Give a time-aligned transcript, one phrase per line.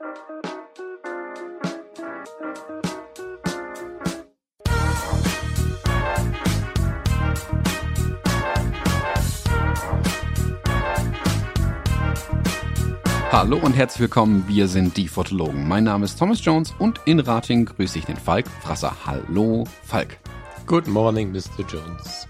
[0.00, 0.08] Hallo
[13.58, 15.68] und herzlich willkommen, wir sind die Fotologen.
[15.68, 18.96] Mein Name ist Thomas Jones und in Rating grüße ich den Falk Frasser.
[19.04, 20.16] Hallo, Falk.
[20.64, 21.62] Good morning, Mr.
[21.68, 22.26] Jones.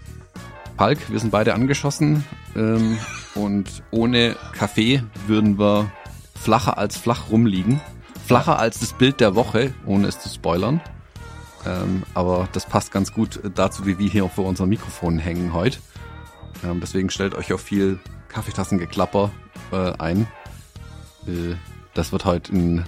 [0.77, 2.25] Falk, wir sind beide angeschossen
[2.57, 2.99] ähm,
[3.37, 5.89] und ohne Kaffee würden wir
[6.41, 7.81] flacher als flach rumliegen.
[8.27, 10.81] Flacher als das Bild der Woche, ohne es zu spoilern.
[11.67, 15.79] Ähm, aber das passt ganz gut dazu, wie wir hier vor unseren Mikrofonen hängen heute.
[16.65, 17.99] Ähm, deswegen stellt euch auf viel
[18.29, 19.31] Kaffeetassengeklapper
[19.73, 20.27] äh, ein.
[21.27, 21.57] Äh,
[21.95, 22.87] das wird heute ein,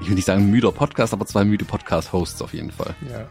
[0.00, 2.94] ich will nicht sagen müder Podcast, aber zwei müde Podcast-Hosts auf jeden Fall.
[3.10, 3.26] Ja.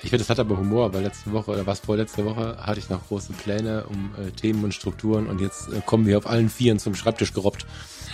[0.00, 2.88] Ich finde, das hat aber Humor, weil letzte Woche oder was vorletzte Woche hatte ich
[2.88, 6.48] noch große Pläne um äh, Themen und Strukturen und jetzt äh, kommen wir auf allen
[6.48, 7.66] Vieren zum Schreibtisch gerobbt.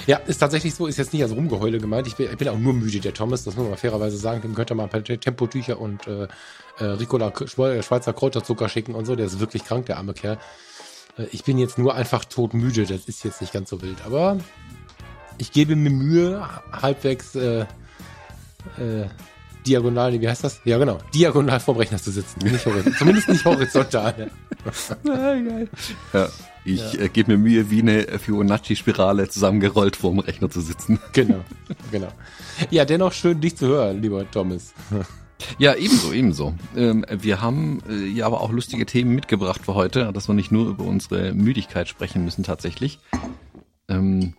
[0.07, 2.07] Ja, ist tatsächlich so, ist jetzt nicht als Rumgeheule gemeint.
[2.07, 4.43] Ich bin, ich bin auch nur müde, der Thomas, das muss man mal fairerweise sagen.
[4.43, 6.27] Dem könnte man ein paar Tempotücher und äh,
[6.79, 9.15] äh, Ricola Schweizer Kräuterzucker schicken und so.
[9.15, 10.39] Der ist wirklich krank, der arme Kerl.
[11.19, 13.99] Äh, ich bin jetzt nur einfach todmüde, das ist jetzt nicht ganz so wild.
[14.05, 14.39] Aber
[15.39, 17.67] ich gebe mir Mühe, halbwegs äh,
[18.79, 19.07] äh,
[19.67, 20.61] diagonal, wie heißt das?
[20.65, 22.41] Ja, genau, diagonal vorm Rechner zu sitzen.
[22.41, 22.61] Nicht
[22.99, 24.31] zumindest nicht horizontal.
[25.05, 25.69] ja, geil.
[26.13, 26.29] Ja,
[26.65, 27.01] ich ja.
[27.01, 30.99] äh, gebe mir Mühe, wie eine Fibonacci-Spirale zusammengerollt vorm Rechner zu sitzen.
[31.13, 31.45] Genau,
[31.93, 32.09] genau.
[32.71, 34.75] Ja, dennoch schön, dich zu hören, lieber Thomas.
[35.59, 36.55] Ja, ebenso, ebenso.
[36.77, 40.51] Ähm, wir haben äh, ja aber auch lustige Themen mitgebracht für heute, dass wir nicht
[40.51, 42.99] nur über unsere Müdigkeit sprechen müssen tatsächlich.
[43.89, 44.35] Ähm,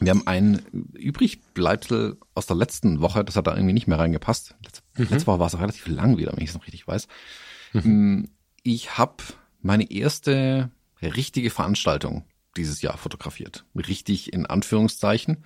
[0.00, 0.58] wir haben ein
[0.94, 4.56] Übrigbleibsel aus der letzten Woche, das hat da irgendwie nicht mehr reingepasst.
[4.64, 5.06] Letzte, mhm.
[5.10, 7.06] letzte Woche war es auch relativ lang wieder, wenn ich es noch richtig weiß.
[7.72, 8.30] Mhm.
[8.62, 9.22] Ich habe
[9.62, 12.24] meine erste richtige Veranstaltung
[12.56, 13.64] dieses Jahr fotografiert.
[13.74, 15.44] Richtig in Anführungszeichen.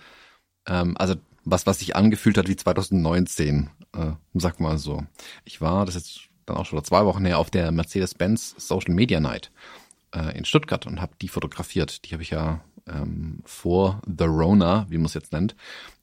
[0.66, 5.04] Ähm, also was, was sich angefühlt hat wie 2019, äh, sag mal so.
[5.44, 8.94] Ich war, das ist jetzt dann auch schon zwei Wochen her, auf der Mercedes-Benz Social
[8.94, 9.50] Media Night
[10.14, 12.04] äh, in Stuttgart und habe die fotografiert.
[12.04, 15.54] Die habe ich ja ähm, vor The Rona, wie man es jetzt nennt,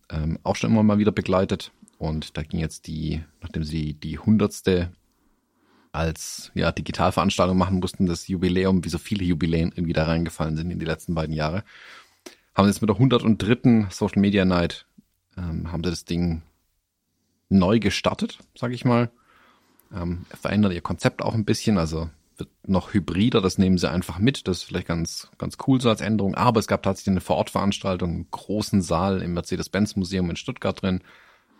[0.10, 1.72] ähm, auch schon immer mal wieder begleitet.
[1.98, 4.92] Und da ging jetzt die, nachdem sie die hundertste
[5.92, 10.70] als ja, Digitalveranstaltung machen mussten, das Jubiläum, wie so viele Jubiläen irgendwie da reingefallen sind
[10.70, 11.64] in die letzten beiden Jahre,
[12.54, 13.88] haben sie jetzt mit der 103.
[13.90, 14.86] Social Media Night,
[15.38, 16.42] ähm, haben sie das Ding
[17.50, 19.10] neu gestartet, sage ich mal.
[19.94, 24.20] Ähm, verändert ihr Konzept auch ein bisschen, also wird noch hybrider, das nehmen sie einfach
[24.20, 24.48] mit.
[24.48, 26.36] Das ist vielleicht ganz, ganz cool so als Änderung.
[26.36, 31.02] Aber es gab tatsächlich eine Vorortveranstaltung, einen großen Saal im Mercedes-Benz-Museum in Stuttgart drin.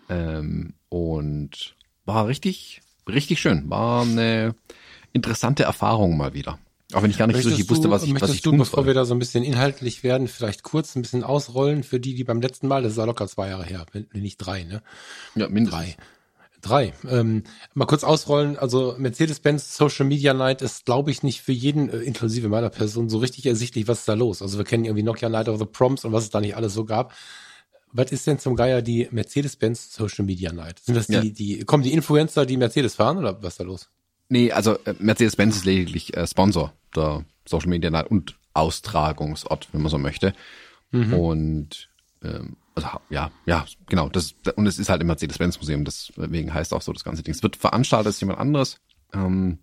[0.10, 1.76] Ähm, und
[2.06, 3.70] war richtig, richtig schön.
[3.70, 4.56] War eine
[5.14, 6.60] interessante Erfahrung mal wieder.
[6.94, 8.60] Auch wenn ich gar nicht möchtest so richtig wusste, was ich, was ich du, tun
[8.60, 8.88] bevor soll.
[8.88, 12.24] wir da so ein bisschen inhaltlich werden, vielleicht kurz ein bisschen ausrollen für die, die
[12.24, 14.84] beim letzten Mal, das ist ja locker zwei Jahre her, wenn nicht drei, ne?
[15.34, 15.96] Ja, mindestens.
[15.96, 15.96] Drei.
[16.66, 16.94] Drei.
[17.08, 17.44] Ähm,
[17.76, 18.58] mal kurz ausrollen.
[18.58, 23.08] Also Mercedes-Benz Social Media Night ist, glaube ich, nicht für jeden, äh, inklusive meiner Person,
[23.08, 24.42] so richtig ersichtlich, was ist da los.
[24.42, 26.74] Also wir kennen irgendwie Nokia Night of the Proms und was es da nicht alles
[26.74, 27.14] so gab.
[27.92, 30.80] Was ist denn zum Geier die Mercedes-Benz Social Media Night?
[30.80, 31.22] Sind das die, ja.
[31.22, 33.90] die, kommen die Influencer, die Mercedes fahren oder was ist da los?
[34.30, 39.84] Nee, also äh, Mercedes-Benz ist lediglich äh, Sponsor der Social Media Night und Austragungsort, wenn
[39.84, 40.34] man so möchte.
[40.90, 41.14] Mhm.
[41.14, 41.90] Und
[42.24, 44.10] ähm, also ja, ja, genau.
[44.10, 47.34] Das, und es ist halt im Mercedes-Benz-Museum, deswegen heißt auch so das ganze Ding.
[47.34, 48.80] Es wird veranstaltet, ist jemand anderes.
[49.14, 49.60] Ähm,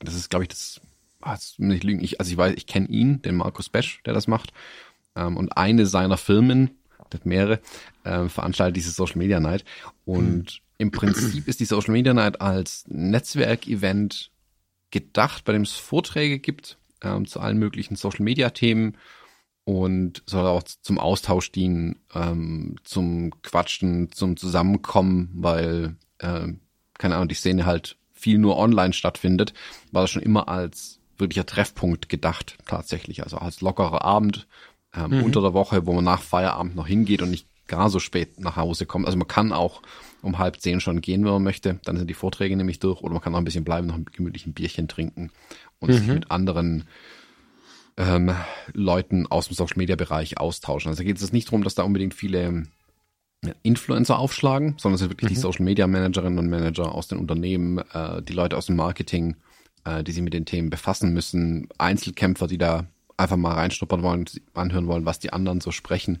[0.00, 0.80] das ist, glaube ich, das,
[1.20, 2.04] ah, das nicht lügen.
[2.04, 4.52] Ich, also ich weiß, ich kenne ihn, den Markus Besch, der das macht.
[5.16, 6.70] Ähm, und eine seiner Firmen,
[7.10, 7.60] das mehrere,
[8.04, 9.64] äh, veranstaltet diese Social Media Night.
[10.04, 14.30] Und im Prinzip ist die Social Media Night als Netzwerkevent
[14.90, 18.96] gedacht, bei dem es Vorträge gibt ähm, zu allen möglichen Social Media Themen
[19.64, 26.48] und soll auch zum Austausch dienen, ähm, zum Quatschen, zum Zusammenkommen, weil, äh,
[26.98, 29.52] keine Ahnung, die Szene halt viel nur online stattfindet,
[29.90, 33.22] war das schon immer als wirklicher Treffpunkt gedacht, tatsächlich.
[33.22, 34.46] Also als lockerer Abend
[34.94, 35.24] ähm, mhm.
[35.24, 38.56] unter der Woche, wo man nach Feierabend noch hingeht und nicht gar so spät nach
[38.56, 39.06] Hause kommt.
[39.06, 39.82] Also man kann auch
[40.20, 41.80] um halb zehn schon gehen, wenn man möchte.
[41.84, 44.04] Dann sind die Vorträge nämlich durch oder man kann noch ein bisschen bleiben, noch ein
[44.04, 45.30] gemütlichen Bierchen trinken
[45.78, 45.94] und mhm.
[45.94, 46.84] sich mit anderen
[47.96, 48.34] ähm,
[48.72, 50.90] Leuten aus dem Social Media Bereich austauschen.
[50.90, 52.64] Also geht es nicht darum, dass da unbedingt viele
[53.62, 55.34] Influencer aufschlagen, sondern es sind wirklich mhm.
[55.34, 59.36] die Social Media Managerinnen und Manager aus den Unternehmen, äh, die Leute aus dem Marketing,
[59.84, 62.86] äh, die sich mit den Themen befassen müssen, Einzelkämpfer, die da
[63.16, 66.20] einfach mal reinschnuppern wollen, anhören wollen, was die anderen so sprechen.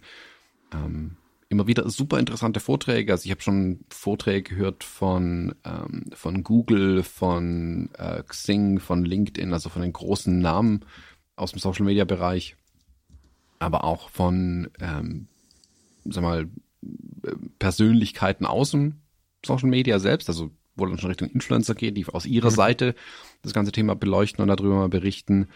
[0.72, 1.16] Ähm,
[1.48, 3.12] immer wieder super interessante Vorträge.
[3.12, 9.52] Also ich habe schon Vorträge gehört von, ähm, von Google, von äh, Xing, von LinkedIn,
[9.52, 10.84] also von den großen Namen
[11.36, 12.56] aus dem Social Media Bereich,
[13.58, 15.28] aber auch von, ähm,
[16.04, 16.48] sag mal,
[17.58, 19.00] Persönlichkeiten aus dem
[19.44, 22.54] Social Media selbst, also wo dann schon Richtung Influencer geht, die aus ihrer mhm.
[22.54, 22.94] Seite
[23.42, 25.48] das ganze Thema beleuchten und darüber mal berichten.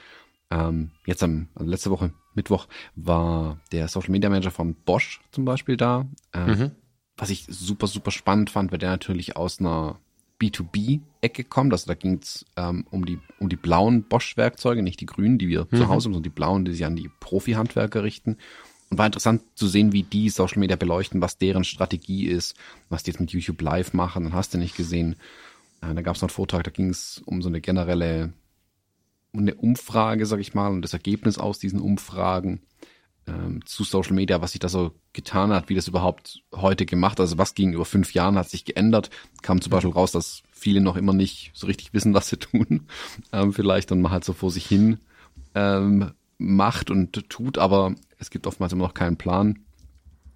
[0.51, 5.45] Ähm, jetzt am, also letzte Woche, Mittwoch, war der Social Media Manager von Bosch zum
[5.45, 6.07] Beispiel da.
[6.33, 6.71] Ähm, mhm.
[7.17, 9.99] Was ich super, super spannend fand, weil der natürlich aus einer
[10.41, 11.73] B2B-Ecke kommt.
[11.73, 15.49] Also da ging es ähm, um, die, um die blauen Bosch-Werkzeuge, nicht die grünen, die
[15.49, 15.77] wir mhm.
[15.77, 18.37] zu Hause haben, sondern die blauen, die sich an die Profi-Handwerker richten.
[18.89, 22.55] Und war interessant zu sehen, wie die Social Media beleuchten, was deren Strategie ist,
[22.89, 24.25] was die jetzt mit YouTube Live machen.
[24.25, 25.17] Dann hast du nicht gesehen.
[25.81, 28.33] Äh, da gab es noch einen Vortrag, da ging es um so eine generelle
[29.33, 32.63] eine Umfrage, sag ich mal, und das Ergebnis aus diesen Umfragen
[33.27, 37.19] ähm, zu Social Media, was sich da so getan hat, wie das überhaupt heute gemacht,
[37.21, 39.11] also was gegenüber fünf Jahren hat sich geändert,
[39.43, 42.87] kam zum Beispiel raus, dass viele noch immer nicht so richtig wissen, was sie tun,
[43.33, 44.99] ähm, vielleicht und man halt so vor sich hin
[45.55, 49.61] ähm, macht und tut, aber es gibt oftmals immer noch keinen Plan.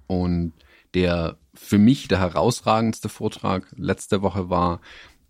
[0.06, 0.52] Und
[0.94, 4.80] der für mich der herausragendste Vortrag letzte Woche war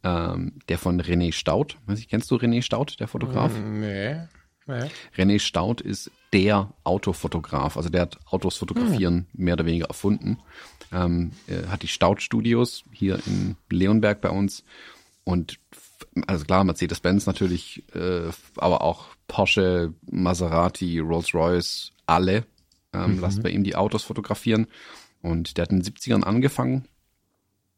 [0.03, 1.77] ähm, der von René Staud.
[1.87, 3.53] Weiß ich, kennst du René Staud, der Fotograf?
[3.59, 4.23] Nee.
[4.71, 4.91] Nee.
[5.17, 7.77] René Staud ist der Autofotograf.
[7.77, 9.45] Also der hat Autos fotografieren hm.
[9.45, 10.39] mehr oder weniger erfunden.
[10.93, 14.65] Ähm, er hat die Staud Studios hier in Leonberg bei uns.
[15.25, 15.59] Und
[16.27, 22.45] also klar, Mercedes-Benz natürlich, äh, aber auch Porsche, Maserati, Rolls-Royce, alle
[22.93, 23.21] ähm, mhm.
[23.21, 24.67] lassen bei ihm die Autos fotografieren.
[25.23, 26.87] Und der hat in den 70ern angefangen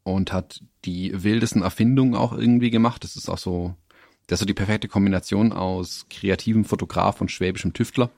[0.03, 3.03] und hat die wildesten Erfindungen auch irgendwie gemacht.
[3.03, 3.75] Das ist auch so,
[4.33, 8.09] das ist so die perfekte Kombination aus kreativem Fotograf und schwäbischem Tüftler.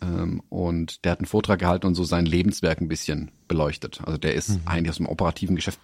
[0.00, 4.00] Ähm, und der hat einen Vortrag gehalten und so sein Lebenswerk ein bisschen beleuchtet.
[4.04, 4.60] Also der ist mhm.
[4.66, 5.80] eigentlich aus dem operativen Geschäft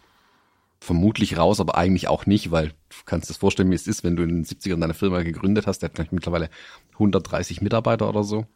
[0.79, 4.05] vermutlich raus, aber eigentlich auch nicht, weil du kannst dir das vorstellen, wie es ist,
[4.05, 5.81] wenn du in den 70ern deine Firma gegründet hast.
[5.81, 6.49] Der hat mittlerweile
[6.93, 8.47] 130 Mitarbeiter oder so.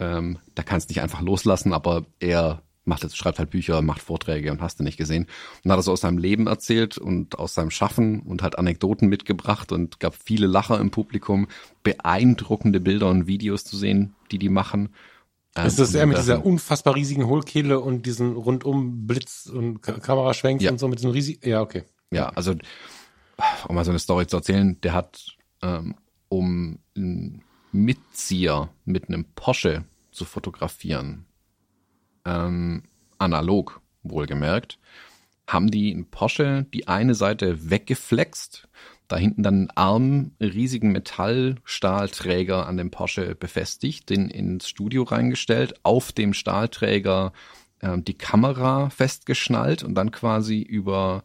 [0.00, 4.02] Ähm, da kannst du nicht einfach loslassen, aber er macht jetzt, schreibt halt Bücher, macht
[4.02, 5.26] Vorträge und hast du nicht gesehen.
[5.64, 9.08] Und hat er so aus seinem Leben erzählt und aus seinem Schaffen und halt Anekdoten
[9.08, 11.48] mitgebracht und gab viele Lacher im Publikum,
[11.82, 14.90] beeindruckende Bilder und Videos zu sehen, die die machen.
[15.56, 20.64] Ähm, ist das eher mit dieser unfassbar riesigen Hohlkehle und diesen rundum Blitz und Kameraschwenks
[20.64, 20.70] ja.
[20.70, 21.84] und so mit diesem riesigen, ja, okay.
[22.10, 22.54] Ja, also,
[23.68, 25.94] um mal so eine Story zu erzählen, der hat, ähm,
[26.28, 27.42] um einen
[27.72, 31.26] Mitzieher mit einem Porsche zu fotografieren,
[32.24, 32.82] ähm,
[33.18, 34.78] analog wohlgemerkt,
[35.46, 38.68] haben die in Porsche die eine Seite weggeflext,
[39.08, 45.74] da hinten dann einen Arm, riesigen Metallstahlträger an dem Porsche befestigt, den ins Studio reingestellt,
[45.82, 47.32] auf dem Stahlträger
[47.80, 51.24] äh, die Kamera festgeschnallt und dann quasi über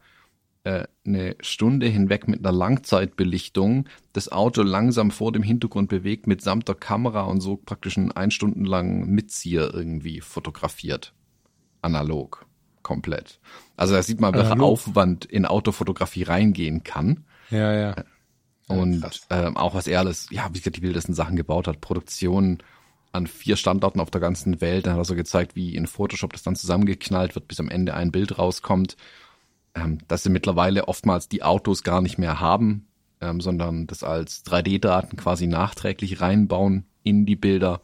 [0.64, 6.68] äh, eine Stunde hinweg mit einer Langzeitbelichtung das Auto langsam vor dem Hintergrund bewegt mitsamt
[6.68, 11.14] der Kamera und so praktisch einen ein Stunden langen Mitzieher irgendwie fotografiert.
[11.82, 12.46] Analog.
[12.82, 13.40] Komplett.
[13.78, 17.26] Also da sieht man, welcher Aufwand in Autofotografie reingehen kann.
[17.52, 17.96] Ja, ja.
[18.68, 21.82] Und ja, ähm, auch was er alles, ja, wie gesagt, die wildesten Sachen gebaut hat.
[21.82, 22.60] Produktion
[23.12, 24.86] an vier Standorten auf der ganzen Welt.
[24.86, 27.94] Dann hat er so gezeigt, wie in Photoshop das dann zusammengeknallt wird, bis am Ende
[27.94, 28.98] ein Bild rauskommt
[29.80, 32.88] ähm, dass sie mittlerweile oftmals die Autos gar nicht mehr haben,
[33.22, 37.82] ähm, sondern das als 3D-Daten quasi nachträglich reinbauen in die Bilder.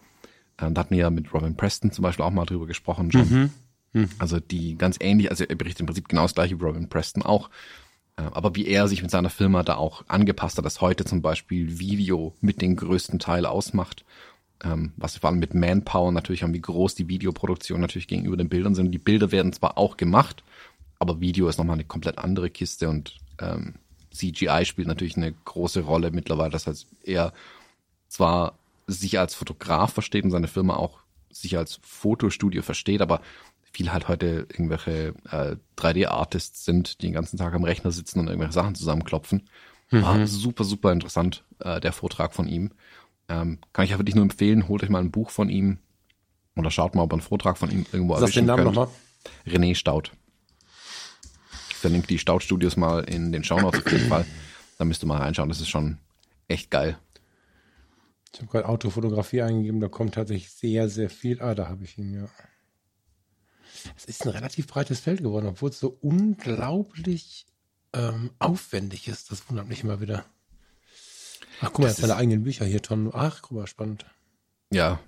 [0.59, 3.29] Ähm, da hatten wir ja mit Robin Preston zum Beispiel auch mal drüber gesprochen schon.
[3.29, 3.49] Mhm.
[3.93, 4.09] Mhm.
[4.19, 7.23] Also die ganz ähnlich, also er berichtet im Prinzip genau das gleiche wie Robin Preston
[7.23, 7.49] auch.
[8.17, 11.21] Äh, aber wie er sich mit seiner Firma da auch angepasst hat, dass heute zum
[11.21, 14.05] Beispiel Video mit den größten Teil ausmacht.
[14.63, 18.37] Ähm, was wir vor allem mit Manpower natürlich haben, wie groß die Videoproduktion natürlich gegenüber
[18.37, 18.91] den Bildern sind.
[18.91, 20.43] Die Bilder werden zwar auch gemacht,
[20.99, 23.75] aber Video ist nochmal eine komplett andere Kiste und ähm,
[24.11, 26.51] CGI spielt natürlich eine große Rolle mittlerweile.
[26.51, 27.33] Das heißt, er
[28.07, 30.99] zwar sich als Fotograf versteht und seine Firma auch
[31.31, 33.21] sich als Fotostudio versteht, aber
[33.71, 38.27] viel halt heute irgendwelche äh, 3D-Artists sind, die den ganzen Tag am Rechner sitzen und
[38.27, 39.49] irgendwelche Sachen zusammenklopfen.
[39.91, 40.27] War mhm.
[40.27, 42.71] super, super interessant, äh, der Vortrag von ihm.
[43.27, 45.79] Ähm, kann ich ja wirklich nur empfehlen, holt euch mal ein Buch von ihm
[46.55, 48.87] oder schaut mal, ob ihr einen Vortrag von ihm irgendwo Sag den Namen nochmal.
[49.45, 50.11] René Staud
[51.85, 54.25] verlinke die Staudstudios mal in den Shownotes auf jeden Fall.
[54.79, 55.49] Da müsst ihr mal reinschauen.
[55.49, 55.99] Das ist schon
[56.47, 56.97] echt geil.
[58.33, 61.43] Ich habe gerade Autofotografie eingegeben, da kommt tatsächlich sehr, sehr viel.
[61.43, 62.27] Ah, da habe ich ihn, ja.
[63.95, 67.45] Es ist ein relativ breites Feld geworden, obwohl es so unglaublich
[67.93, 69.31] ähm, aufwendig ist.
[69.31, 70.25] Das wundert mich immer wieder.
[71.61, 73.11] Ach, guck mal, jetzt seine eigenen Bücher hier, Tom.
[73.13, 74.07] Ach, guck mal, spannend.
[74.71, 74.99] Ja,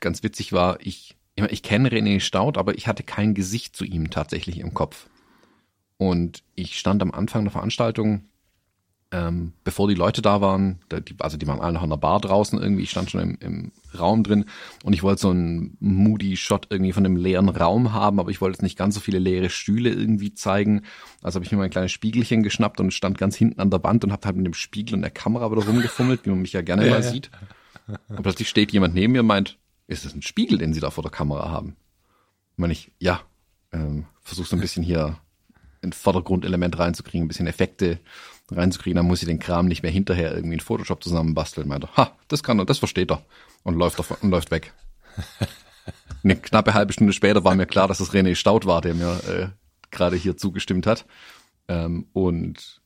[0.00, 3.84] ganz witzig war, ich, ich, ich kenne René Staud, aber ich hatte kein Gesicht zu
[3.84, 5.06] ihm tatsächlich im Kopf.
[5.98, 8.24] Und ich stand am Anfang der Veranstaltung,
[9.12, 10.80] ähm, bevor die Leute da waren,
[11.20, 13.72] also die waren alle noch in der Bar draußen irgendwie, ich stand schon im, im
[13.96, 14.46] Raum drin
[14.82, 18.40] und ich wollte so einen moody Shot irgendwie von einem leeren Raum haben, aber ich
[18.40, 20.82] wollte jetzt nicht ganz so viele leere Stühle irgendwie zeigen.
[21.22, 24.04] Also habe ich mir mein kleines Spiegelchen geschnappt und stand ganz hinten an der Wand
[24.04, 26.62] und habe halt mit dem Spiegel und der Kamera wieder rumgefummelt, wie man mich ja
[26.62, 27.10] gerne ja, mal ja.
[27.10, 27.30] sieht.
[28.08, 30.90] Und plötzlich steht jemand neben mir und meint, ist das ein Spiegel, den Sie da
[30.90, 31.68] vor der Kamera haben?
[31.68, 33.20] Und meine ich, ja,
[33.72, 35.18] ähm, versuch so ein bisschen hier
[35.82, 37.98] ein Vordergrundelement reinzukriegen, ein bisschen Effekte
[38.50, 41.68] reinzukriegen, dann muss ich den Kram nicht mehr hinterher irgendwie in Photoshop zusammenbasteln.
[41.68, 43.22] Meinte, ha, das kann er, das versteht er.
[43.62, 44.72] Und läuft, auf, und läuft weg.
[46.22, 49.20] Eine knappe halbe Stunde später war mir klar, dass es René Staud war, der mir
[49.28, 49.48] äh,
[49.90, 51.06] gerade hier zugestimmt hat.
[51.68, 52.80] Ähm, und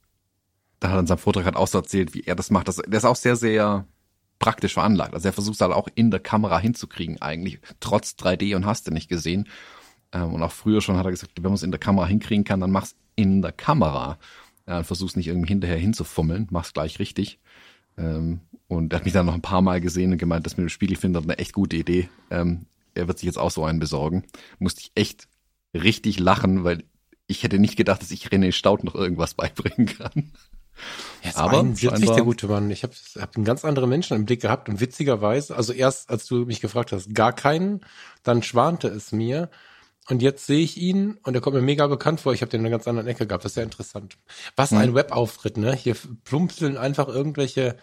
[0.80, 2.68] da hat er in seinem Vortrag halt auch so erzählt, wie er das macht.
[2.68, 3.87] Das, der ist auch sehr, sehr
[4.38, 5.14] praktisch veranlagt.
[5.14, 8.87] Also er versucht es halt auch in der Kamera hinzukriegen, eigentlich, trotz 3D und hast
[8.87, 9.49] du nicht gesehen.
[10.12, 12.44] Ähm, und auch früher schon hat er gesagt, wenn man es in der Kamera hinkriegen
[12.44, 14.18] kann, dann mach's in der Kamera.
[14.66, 17.38] Ja, versuch's nicht irgendwie hinterher hinzufummeln, mach's gleich richtig.
[17.98, 20.64] Ähm, und er hat mich dann noch ein paar Mal gesehen und gemeint, das mit
[20.64, 22.08] dem Spiegel findet eine echt gute Idee.
[22.30, 24.24] Ähm, er wird sich jetzt auch so einen besorgen.
[24.58, 25.28] Musste ich echt
[25.74, 26.84] richtig lachen, weil
[27.26, 30.32] ich hätte nicht gedacht, dass ich René Staud noch irgendwas beibringen kann.
[31.22, 32.70] Jetzt aber wirklich der gute Mann.
[32.70, 36.26] Ich habe hab einen ganz anderen Menschen im Blick gehabt und witzigerweise, also erst als
[36.26, 37.80] du mich gefragt hast, gar keinen,
[38.22, 39.50] dann schwante es mir
[40.10, 42.34] und jetzt sehe ich ihn und er kommt mir mega bekannt vor.
[42.34, 43.44] Ich habe den in einer ganz anderen Ecke gehabt.
[43.44, 44.18] Das ist sehr interessant.
[44.56, 44.94] Was ein mhm.
[44.96, 45.72] Webauftritt, ne?
[45.72, 47.76] Hier plumpseln einfach irgendwelche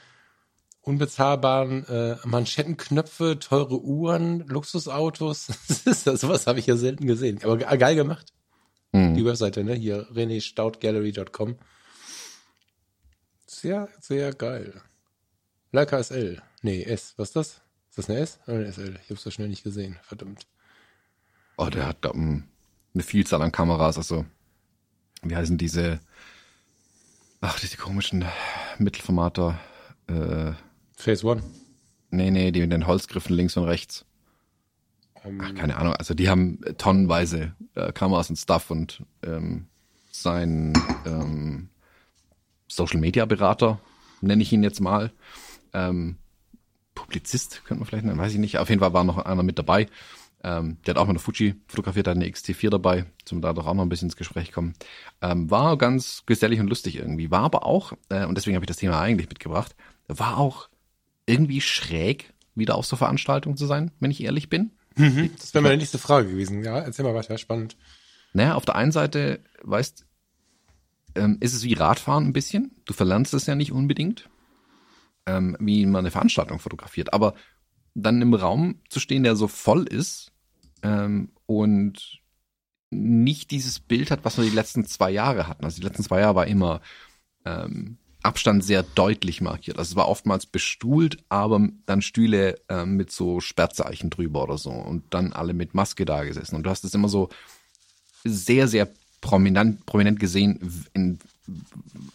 [0.81, 5.48] unbezahlbaren äh, Manschettenknöpfe, teure Uhren, Luxusautos.
[5.86, 7.39] das ist, sowas habe ich ja selten gesehen.
[7.43, 8.34] Aber geil gemacht.
[8.91, 9.15] Mhm.
[9.15, 9.75] Die Webseite, ne?
[9.75, 11.57] Hier renéstaudgallery.com.
[13.46, 14.81] Sehr, sehr geil.
[15.72, 16.41] Leica SL.
[16.62, 17.13] Nee, S.
[17.15, 17.48] Was ist das?
[17.89, 19.00] Ist das eine S oder eine SL?
[19.01, 19.98] Ich habe es so schnell nicht gesehen.
[20.03, 20.46] Verdammt.
[21.58, 22.44] Oh, der hat um,
[22.94, 24.26] eine Vielzahl an Kameras, also
[25.24, 26.00] wie heißen diese,
[27.42, 28.26] ach, diese komischen
[28.78, 29.60] Mittelformater,
[30.08, 30.52] äh,
[30.96, 31.44] Phase One.
[32.12, 34.06] Nee, nee, die mit den Holzgriffen links und rechts.
[35.24, 39.68] Um, ach, keine Ahnung, also die haben tonnenweise äh, Kameras und Stuff und ähm,
[40.12, 40.74] sein
[41.06, 41.70] ähm,
[42.68, 43.80] Social Media Berater,
[44.22, 45.12] nenne ich ihn jetzt mal,
[45.74, 46.18] ähm,
[46.94, 48.58] Publizist, könnte man vielleicht nennen, weiß ich nicht.
[48.58, 49.88] Auf jeden Fall war noch einer mit dabei.
[50.44, 53.65] Ähm, der hat auch mit der Fuji fotografiert, hat eine XT4 dabei, zum da doch
[53.65, 54.74] auch noch ein bisschen ins Gespräch kommen.
[55.22, 57.32] Ähm, war ganz gesellig und lustig irgendwie.
[57.32, 59.75] War aber auch, äh, und deswegen habe ich das Thema eigentlich mitgebracht,
[60.08, 60.70] war auch
[61.25, 64.72] irgendwie schräg, wieder auf so Veranstaltungen zu sein, wenn ich ehrlich bin.
[64.96, 66.63] Mhm, das wäre meine nächste Frage gewesen.
[66.63, 67.77] Ja, erzähl mal weiter, spannend.
[68.34, 70.06] Naja, auf der einen Seite, weißt,
[71.15, 72.75] ähm, ist es wie Radfahren ein bisschen.
[72.86, 74.29] Du verlernst es ja nicht unbedingt,
[75.25, 77.13] ähm, wie man eine Veranstaltung fotografiert.
[77.13, 77.34] Aber
[77.98, 80.32] dann im Raum zu stehen, der so voll ist
[80.84, 82.22] ähm, und
[82.89, 85.66] nicht dieses Bild hat, was wir die letzten zwei Jahre hatten.
[85.66, 86.82] Also die letzten zwei Jahre war immer
[87.44, 89.80] ähm, Abstand sehr deutlich markiert.
[89.80, 94.70] Also es war oftmals bestuhlt, aber dann Stühle ähm, mit so Sperrzeichen drüber oder so
[94.70, 96.56] und dann alle mit Maske da gesessen.
[96.56, 97.30] Und du hast es immer so
[98.24, 98.88] sehr, sehr
[99.22, 101.20] prominent, prominent gesehen, in,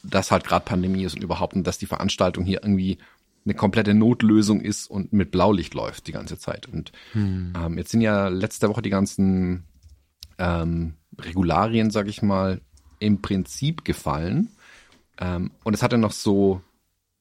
[0.03, 2.99] dass halt gerade Pandemie ist und überhaupt, und dass die Veranstaltung hier irgendwie
[3.45, 6.69] eine komplette Notlösung ist und mit Blaulicht läuft die ganze Zeit.
[6.69, 7.53] Und hm.
[7.57, 9.65] ähm, jetzt sind ja letzte Woche die ganzen
[10.39, 12.61] ähm, Regularien, sag ich mal,
[12.99, 14.51] im Prinzip gefallen.
[15.19, 16.63] Ähm, und es hatte noch so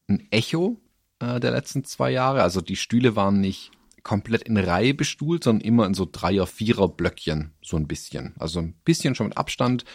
[0.08, 0.80] ein Echo
[1.20, 2.44] äh, der letzten zwei Jahre.
[2.44, 3.72] Also die Stühle waren nicht
[4.04, 8.34] komplett in Reihe bestuhlt, sondern immer in so Dreier-, Vierer-Blöckchen, so ein bisschen.
[8.40, 9.86] Also ein bisschen schon mit Abstand.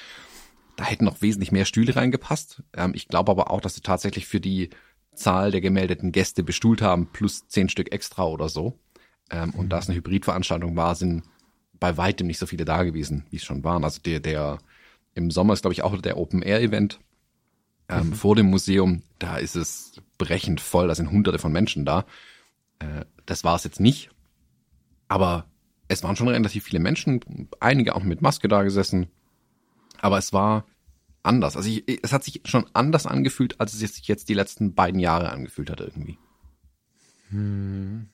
[0.76, 2.62] Da hätten noch wesentlich mehr Stühle reingepasst.
[2.74, 4.70] Ähm, ich glaube aber auch, dass sie tatsächlich für die
[5.16, 8.78] Zahl der gemeldeten Gäste bestuhlt haben, plus zehn Stück extra oder so.
[9.30, 9.54] Ähm, mhm.
[9.54, 11.24] Und da es eine Hybridveranstaltung war, sind
[11.78, 13.84] bei weitem nicht so viele da gewesen, wie es schon waren.
[13.84, 14.58] Also der, der
[15.14, 17.00] im Sommer ist, glaube ich, auch der Open-Air-Event
[17.88, 18.12] ähm, mhm.
[18.14, 19.02] vor dem Museum.
[19.18, 22.04] Da ist es brechend voll, da sind hunderte von Menschen da.
[22.78, 24.10] Äh, das war es jetzt nicht.
[25.08, 25.46] Aber
[25.88, 29.08] es waren schon relativ viele Menschen, einige auch mit Maske da gesessen.
[30.00, 30.66] Aber es war
[31.26, 31.56] anders.
[31.56, 35.00] Also ich, es hat sich schon anders angefühlt, als es sich jetzt die letzten beiden
[35.00, 36.18] Jahre angefühlt hat irgendwie.
[37.30, 38.08] Hm.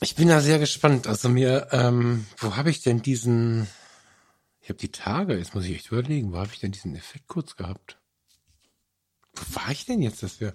[0.00, 1.06] Ich bin da sehr gespannt.
[1.06, 3.68] Also mir, ähm, wo habe ich denn diesen?
[4.60, 5.36] Ich habe die Tage.
[5.36, 6.32] Jetzt muss ich echt überlegen.
[6.32, 7.98] Wo habe ich denn diesen Effekt kurz gehabt?
[9.34, 10.54] Wo war ich denn jetzt, dass wir?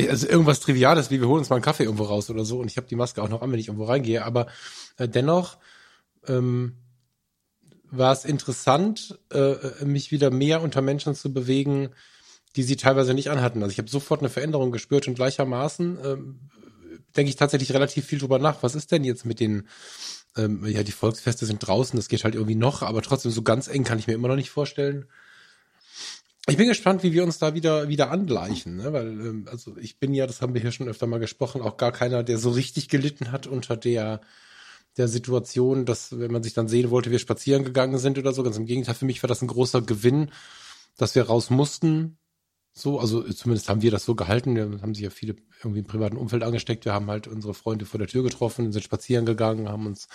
[0.00, 2.58] Also irgendwas Triviales, wie wir holen uns mal einen Kaffee irgendwo raus oder so.
[2.58, 4.24] Und ich habe die Maske auch noch an, wenn ich irgendwo reingehe.
[4.24, 4.48] Aber
[4.96, 5.58] äh, dennoch.
[6.26, 6.76] Ähm,
[7.96, 11.90] war es interessant, äh, mich wieder mehr unter Menschen zu bewegen,
[12.56, 13.62] die sie teilweise nicht anhatten.
[13.62, 16.40] Also ich habe sofort eine Veränderung gespürt und gleichermaßen ähm,
[17.16, 18.62] denke ich tatsächlich relativ viel drüber nach.
[18.62, 19.68] Was ist denn jetzt mit den,
[20.36, 23.68] ähm, ja, die Volksfeste sind draußen, das geht halt irgendwie noch, aber trotzdem so ganz
[23.68, 25.06] eng kann ich mir immer noch nicht vorstellen.
[26.46, 28.92] Ich bin gespannt, wie wir uns da wieder wieder angleichen, ne?
[28.92, 31.78] weil ähm, also ich bin ja, das haben wir hier schon öfter mal gesprochen, auch
[31.78, 34.20] gar keiner, der so richtig gelitten hat unter der
[34.96, 38.42] der Situation, dass wenn man sich dann sehen wollte, wir spazieren gegangen sind oder so,
[38.42, 40.30] ganz im Gegenteil, für mich war das ein großer Gewinn,
[40.96, 42.18] dass wir raus mussten.
[42.72, 44.56] So, also zumindest haben wir das so gehalten.
[44.56, 46.84] Wir haben sich ja viele irgendwie im privaten Umfeld angesteckt.
[46.84, 50.08] Wir haben halt unsere Freunde vor der Tür getroffen, sind spazieren gegangen, haben uns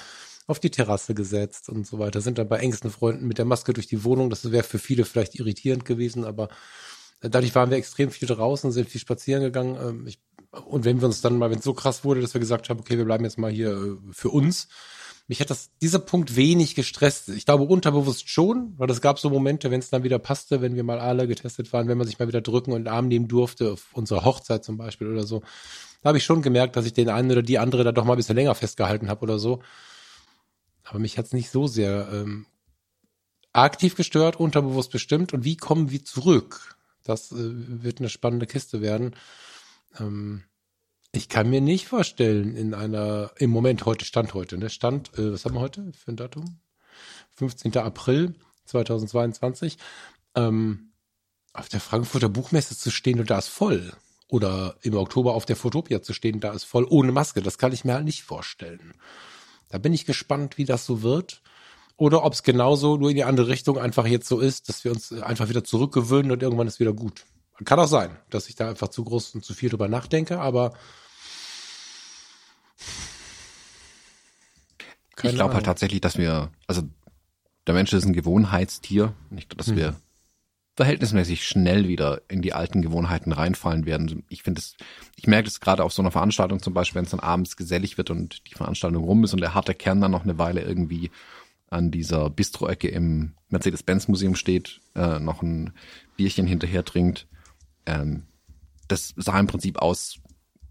[0.46, 3.72] auf die Terrasse gesetzt und so weiter, sind dann bei engsten Freunden mit der Maske
[3.72, 4.30] durch die Wohnung.
[4.30, 6.50] Das wäre für viele vielleicht irritierend gewesen, aber
[7.22, 9.78] dadurch waren wir extrem viel draußen, sind viel spazieren gegangen.
[9.82, 10.20] Ähm, ich,
[10.52, 12.80] und wenn wir uns dann mal, wenn es so krass wurde, dass wir gesagt haben,
[12.80, 14.68] okay, wir bleiben jetzt mal hier äh, für uns,
[15.28, 17.30] mich hat das, dieser Punkt wenig gestresst.
[17.30, 20.76] Ich glaube unterbewusst schon, weil es gab so Momente, wenn es dann wieder passte, wenn
[20.76, 23.74] wir mal alle getestet waren, wenn man sich mal wieder drücken und Arm nehmen durfte,
[23.74, 25.42] auf unserer Hochzeit zum Beispiel oder so.
[26.02, 28.14] Da habe ich schon gemerkt, dass ich den einen oder die andere da doch mal
[28.14, 29.62] ein bisschen länger festgehalten habe oder so.
[30.84, 32.48] Aber mich hat es nicht so sehr ähm,
[33.54, 35.32] aktiv gestört, unterbewusst bestimmt.
[35.32, 36.76] Und wie kommen wir zurück?
[37.04, 39.16] Das äh, wird eine spannende Kiste werden.
[39.98, 40.44] Ähm,
[41.12, 44.70] ich kann mir nicht vorstellen, in einer, im Moment heute, Stand heute, ne?
[44.70, 46.60] Stand, äh, was haben wir heute für ein Datum?
[47.32, 47.78] 15.
[47.78, 49.78] April 2022,
[50.36, 50.92] ähm,
[51.54, 53.92] auf der Frankfurter Buchmesse zu stehen und da ist voll.
[54.28, 57.42] Oder im Oktober auf der Fotopia zu stehen, da ist voll ohne Maske.
[57.42, 58.94] Das kann ich mir halt nicht vorstellen.
[59.70, 61.42] Da bin ich gespannt, wie das so wird.
[61.98, 64.92] Oder ob es genauso nur in die andere Richtung einfach jetzt so ist, dass wir
[64.92, 67.26] uns einfach wieder zurückgewöhnen und irgendwann ist wieder gut.
[67.66, 70.74] Kann auch sein, dass ich da einfach zu groß und zu viel drüber nachdenke, aber
[75.22, 76.84] ich glaube halt tatsächlich, dass wir, also
[77.68, 79.76] der Mensch ist ein Gewohnheitstier, nicht, dass hm.
[79.76, 79.96] wir
[80.78, 84.24] verhältnismäßig schnell wieder in die alten Gewohnheiten reinfallen werden.
[84.30, 84.78] Ich finde es,
[85.18, 87.98] ich merke es gerade auf so einer Veranstaltung zum Beispiel, wenn es dann abends gesellig
[87.98, 91.12] wird und die Veranstaltung rum ist und der harte Kern dann noch eine Weile irgendwie
[91.70, 95.74] an dieser Bistro-Ecke im Mercedes-Benz-Museum steht, äh, noch ein
[96.16, 97.28] Bierchen hinterher trinkt
[97.90, 98.24] ähm,
[98.88, 100.20] das sah im Prinzip aus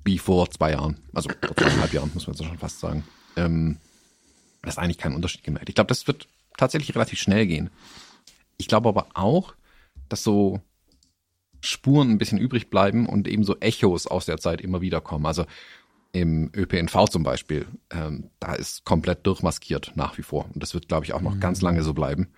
[0.05, 3.05] wie vor zwei Jahren, also vor zweieinhalb Jahren, muss man jetzt schon fast sagen.
[3.37, 3.79] Ähm,
[4.63, 5.69] das ist eigentlich keinen Unterschied gemerkt.
[5.69, 7.71] Ich glaube, das wird tatsächlich relativ schnell gehen.
[8.57, 9.54] Ich glaube aber auch,
[10.09, 10.61] dass so
[11.61, 15.26] Spuren ein bisschen übrig bleiben und eben so Echos aus der Zeit immer wieder kommen.
[15.26, 15.45] Also
[16.13, 20.47] im ÖPNV zum Beispiel, ähm, da ist komplett durchmaskiert nach wie vor.
[20.52, 21.41] Und das wird, glaube ich, auch noch mhm.
[21.41, 22.28] ganz lange so bleiben.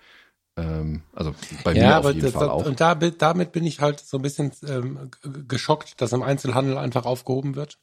[0.61, 2.65] Ähm, also bei ja, mir auf jeden das, Fall auch.
[2.65, 5.11] Und da, damit bin ich halt so ein bisschen ähm,
[5.47, 7.79] geschockt, dass im Einzelhandel einfach aufgehoben wird.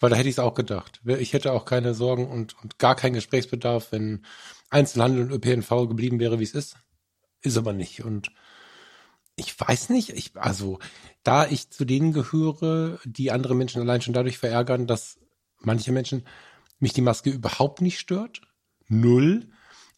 [0.00, 1.00] Weil da hätte ich es auch gedacht.
[1.04, 4.24] Ich hätte auch keine Sorgen und, und gar keinen Gesprächsbedarf, wenn
[4.68, 6.76] Einzelhandel und ÖPNV geblieben wäre, wie es ist.
[7.40, 8.04] Ist aber nicht.
[8.04, 8.32] Und
[9.36, 10.80] ich weiß nicht, ich, also
[11.22, 15.20] da ich zu denen gehöre, die andere Menschen allein schon dadurch verärgern, dass
[15.60, 16.26] manche Menschen
[16.80, 18.40] mich die Maske überhaupt nicht stört.
[18.88, 19.48] Null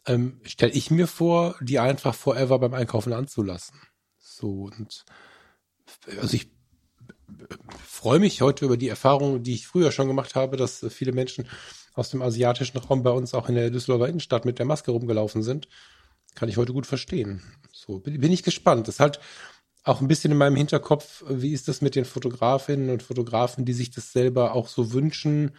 [0.07, 3.79] ähm, stelle ich mir vor, die einfach forever beim Einkaufen anzulassen.
[4.19, 5.05] So und
[6.21, 6.51] also ich
[7.87, 11.49] freue mich heute über die Erfahrung, die ich früher schon gemacht habe, dass viele Menschen
[11.95, 15.43] aus dem asiatischen Raum bei uns auch in der Düsseldorfer Innenstadt mit der Maske rumgelaufen
[15.43, 15.69] sind.
[16.35, 17.43] Kann ich heute gut verstehen.
[17.73, 18.89] So bin, bin ich gespannt.
[18.89, 19.21] Das ist halt
[19.85, 23.75] auch ein bisschen in meinem Hinterkopf, wie ist das mit den Fotografinnen und Fotografen, die
[23.75, 25.53] sich das selber auch so wünschen?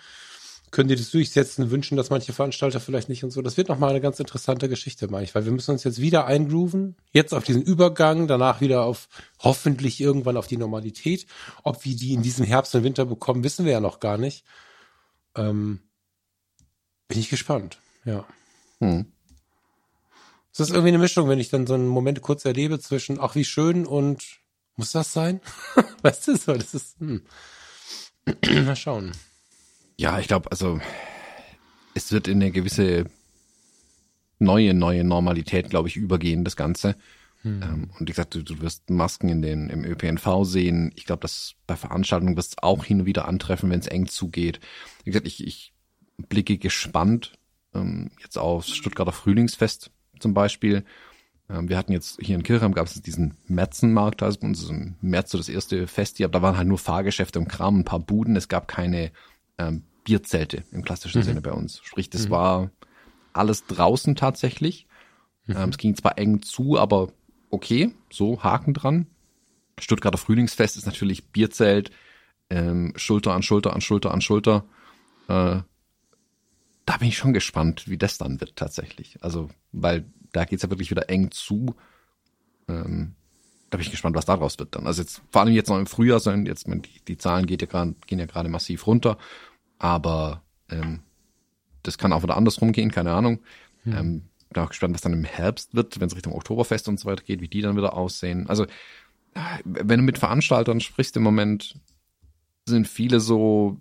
[0.75, 3.41] Können die das durchsetzen, wünschen das manche Veranstalter vielleicht nicht und so.
[3.41, 6.25] Das wird nochmal eine ganz interessante Geschichte, meine ich, weil wir müssen uns jetzt wieder
[6.25, 9.07] eingrooven, jetzt auf diesen Übergang, danach wieder auf
[9.39, 11.27] hoffentlich irgendwann auf die Normalität.
[11.63, 14.43] Ob wir die in diesem Herbst und Winter bekommen, wissen wir ja noch gar nicht.
[15.37, 15.79] Ähm,
[17.07, 18.25] bin ich gespannt, ja.
[18.79, 19.05] Hm.
[20.51, 23.35] Es ist irgendwie eine Mischung, wenn ich dann so einen Moment kurz erlebe zwischen, ach
[23.35, 24.25] wie schön und
[24.75, 25.39] muss das sein?
[26.01, 27.23] weißt du, so, das ist, hm.
[28.65, 29.13] mal schauen.
[29.97, 30.79] Ja, ich glaube, also
[31.93, 33.05] es wird in eine gewisse
[34.39, 36.95] neue, neue Normalität, glaube ich, übergehen, das Ganze.
[37.41, 37.61] Hm.
[37.61, 40.91] Ähm, und wie gesagt, du, du wirst Masken in den, im ÖPNV sehen.
[40.95, 44.59] Ich glaube, dass bei Veranstaltungen wirst auch hin und wieder antreffen, wenn es eng zugeht.
[45.03, 45.73] Wie gesagt, ich, ich
[46.17, 47.37] blicke gespannt
[47.75, 50.83] ähm, jetzt aufs Stuttgarter Frühlingsfest zum Beispiel.
[51.49, 54.95] Ähm, wir hatten jetzt hier in Kirchheim gab es diesen Märzenmarkt, also bei uns im
[55.01, 57.85] März so das erste Fest hier, aber da waren halt nur Fahrgeschäfte und Kram, ein
[57.85, 58.35] paar Buden.
[58.35, 59.11] Es gab keine
[59.57, 61.25] ähm, Bierzelte im klassischen mhm.
[61.25, 61.81] Sinne bei uns.
[61.83, 62.31] Sprich, das mhm.
[62.31, 62.71] war
[63.33, 64.87] alles draußen tatsächlich.
[65.47, 65.55] Mhm.
[65.57, 67.11] Ähm, es ging zwar eng zu, aber
[67.49, 69.07] okay, so Haken dran.
[69.79, 71.91] Stuttgarter Frühlingsfest ist natürlich Bierzelt,
[72.49, 74.65] ähm, Schulter an Schulter an Schulter an Schulter.
[75.27, 75.61] Äh,
[76.85, 79.17] da bin ich schon gespannt, wie das dann wird tatsächlich.
[79.21, 81.75] Also, weil da geht's ja wirklich wieder eng zu.
[82.67, 83.15] Ähm,
[83.75, 84.87] da bin ich gespannt, was daraus wird dann.
[84.87, 87.67] Also jetzt vor allem jetzt noch im Frühjahr, sondern jetzt die, die Zahlen geht ja
[87.67, 89.17] grad, gehen ja gerade massiv runter,
[89.79, 91.01] aber ähm,
[91.83, 93.39] das kann auch wieder andersrum gehen, keine Ahnung.
[93.83, 93.97] Hm.
[93.97, 97.09] Ähm, bin auch gespannt, was dann im Herbst wird, wenn es Richtung Oktoberfest und so
[97.09, 98.47] weiter geht, wie die dann wieder aussehen.
[98.47, 98.65] Also
[99.65, 101.77] wenn du mit Veranstaltern sprichst im Moment,
[102.65, 103.77] sind viele so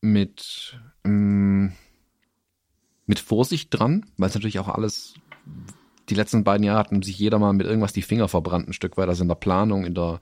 [0.00, 1.68] mit, mm,
[3.06, 5.14] mit Vorsicht dran, weil es natürlich auch alles,
[6.08, 8.96] die letzten beiden Jahre hatten sich jeder mal mit irgendwas die Finger verbrannt, ein Stück
[8.96, 10.20] weit, also in der Planung, in der,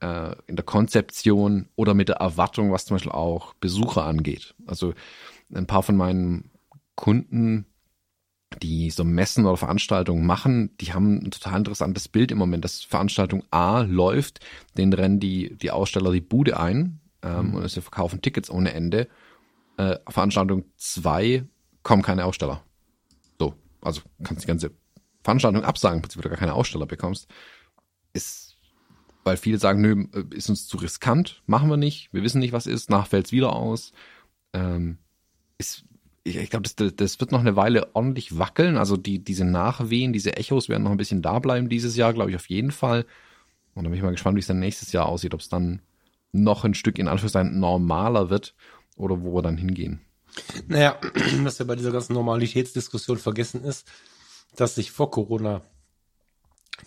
[0.00, 4.54] äh, in der Konzeption oder mit der Erwartung, was zum Beispiel auch Besucher angeht.
[4.66, 4.94] Also
[5.54, 6.50] ein paar von meinen
[6.94, 7.66] Kunden,
[8.62, 12.82] die so Messen oder Veranstaltungen machen, die haben ein total interessantes Bild im Moment, dass
[12.82, 14.40] Veranstaltung A läuft,
[14.76, 17.54] den rennen die, die Aussteller die Bude ein ähm, mhm.
[17.56, 19.08] und sie verkaufen Tickets ohne Ende.
[19.76, 21.44] Äh, Veranstaltung 2
[21.82, 22.62] kommen keine Aussteller.
[23.38, 24.70] So, also kannst die ganze
[25.24, 27.28] Veranstaltung absagen, du gar keine Aussteller bekommst.
[28.12, 28.56] Ist,
[29.24, 32.66] weil viele sagen, nö, ist uns zu riskant, machen wir nicht, wir wissen nicht, was
[32.66, 33.92] ist, nach fällt's wieder aus.
[34.52, 34.98] Ähm,
[35.58, 35.84] ist
[36.24, 38.76] ich, ich glaube, das, das wird noch eine Weile ordentlich wackeln.
[38.76, 42.30] Also die, diese Nachwehen, diese Echos werden noch ein bisschen da bleiben dieses Jahr, glaube
[42.30, 43.04] ich, auf jeden Fall.
[43.74, 45.82] Und da bin ich mal gespannt, wie es dann nächstes Jahr aussieht, ob es dann
[46.32, 48.54] noch ein Stück in Anführungszeichen normaler wird
[48.96, 50.00] oder wo wir dann hingehen.
[50.66, 50.98] Naja,
[51.42, 53.86] was ja bei dieser ganzen Normalitätsdiskussion vergessen ist,
[54.56, 55.62] dass sich vor Corona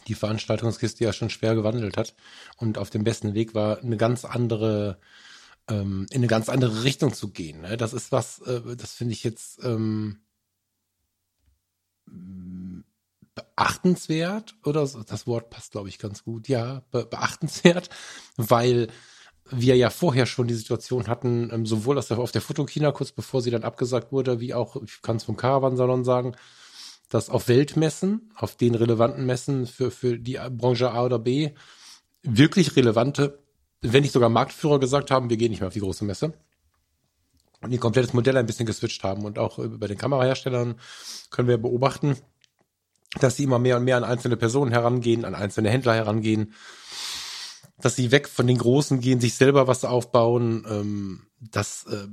[0.08, 2.14] die Veranstaltungskiste ja schon schwer gewandelt hat
[2.58, 5.00] und auf dem besten Weg war, eine ganz andere
[5.70, 7.62] ähm, in eine ganz andere Richtung zu gehen.
[7.62, 7.78] Ne?
[7.78, 10.20] Das ist was, äh, das finde ich jetzt ähm,
[13.36, 15.04] beachtenswert oder so.
[15.04, 16.48] Das Wort passt, glaube ich, ganz gut.
[16.48, 17.90] Ja, be beachtenswert,
[18.38, 18.88] weil
[19.50, 23.12] wir ja vorher schon die Situation hatten, ähm, sowohl auf der, auf der Fotokina, kurz
[23.12, 26.36] bevor sie dann abgesagt wurde, wie auch, ich kann es vom Caravan-Salon sagen,
[27.10, 31.52] dass auf Weltmessen, auf den relevanten Messen für, für die Branche A oder B,
[32.24, 33.40] wirklich relevante
[33.82, 36.34] wenn nicht sogar Marktführer gesagt haben, wir gehen nicht mehr auf die große Messe.
[37.62, 39.26] Und ihr komplettes Modell ein bisschen geswitcht haben.
[39.26, 40.80] Und auch bei den Kameraherstellern
[41.32, 42.18] können wir beobachten,
[43.20, 46.54] dass sie immer mehr und mehr an einzelne Personen herangehen, an einzelne Händler herangehen,
[47.80, 50.66] dass sie weg von den Großen gehen, sich selber was aufbauen.
[50.70, 52.08] Ähm, das äh,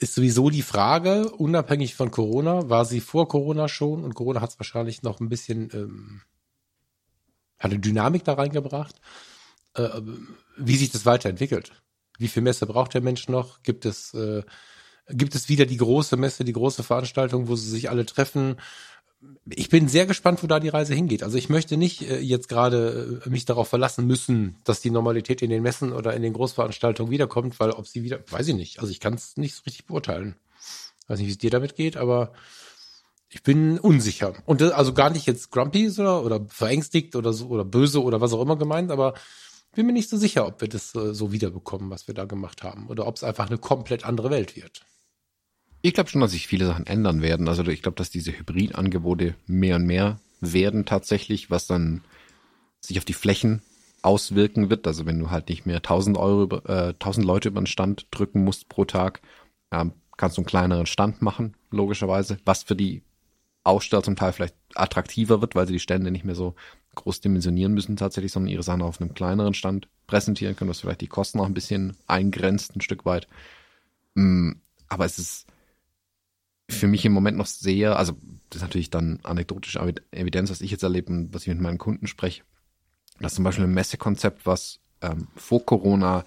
[0.00, 4.50] ist sowieso die Frage, unabhängig von Corona, war sie vor Corona schon und Corona hat
[4.50, 6.22] es wahrscheinlich noch ein bisschen, ähm,
[7.58, 8.96] hat eine Dynamik da reingebracht
[9.74, 10.00] äh,
[10.56, 11.72] wie sich das weiterentwickelt.
[12.18, 13.62] Wie viel Messe braucht der Mensch noch?
[13.62, 14.42] Gibt es, äh,
[15.08, 18.56] gibt es wieder die große Messe, die große Veranstaltung, wo sie sich alle treffen?
[19.50, 21.22] Ich bin sehr gespannt, wo da die Reise hingeht.
[21.22, 25.42] Also ich möchte nicht äh, jetzt gerade äh, mich darauf verlassen müssen, dass die Normalität
[25.42, 28.80] in den Messen oder in den Großveranstaltungen wiederkommt, weil ob sie wieder, weiß ich nicht.
[28.80, 30.36] Also ich kann es nicht so richtig beurteilen.
[31.08, 32.32] Weiß nicht, wie es dir damit geht, aber
[33.28, 34.34] ich bin unsicher.
[34.46, 38.20] Und das, also gar nicht jetzt grumpy oder, oder verängstigt oder so oder böse oder
[38.20, 39.14] was auch immer gemeint, aber
[39.72, 42.62] bin mir nicht so sicher, ob wir das äh, so wiederbekommen, was wir da gemacht
[42.62, 44.82] haben, oder ob es einfach eine komplett andere Welt wird.
[45.82, 47.48] Ich glaube schon, dass sich viele Sachen ändern werden.
[47.48, 52.02] Also ich glaube, dass diese Hybridangebote mehr und mehr werden tatsächlich, was dann
[52.80, 53.62] sich auf die Flächen
[54.02, 54.86] auswirken wird.
[54.86, 58.44] Also wenn du halt nicht mehr 1000 Euro, äh, 1000 Leute über den Stand drücken
[58.44, 59.20] musst pro Tag,
[59.70, 63.02] ähm, kannst du einen kleineren Stand machen, logischerweise, was für die
[63.64, 66.54] Aussteller zum Teil vielleicht attraktiver wird, weil sie die Stände nicht mehr so
[66.94, 71.02] groß dimensionieren müssen tatsächlich, sondern ihre Sachen auf einem kleineren Stand präsentieren können, was vielleicht
[71.02, 73.28] die Kosten auch ein bisschen eingrenzt, ein Stück weit.
[74.14, 74.52] Mm,
[74.88, 75.46] aber es ist
[76.70, 78.14] für mich im Moment noch sehr, also
[78.48, 79.80] das ist natürlich dann anekdotische
[80.12, 82.42] Evidenz, was ich jetzt erlebe und was ich mit meinen Kunden spreche,
[83.20, 86.24] dass zum Beispiel ein Messekonzept, was ähm, vor Corona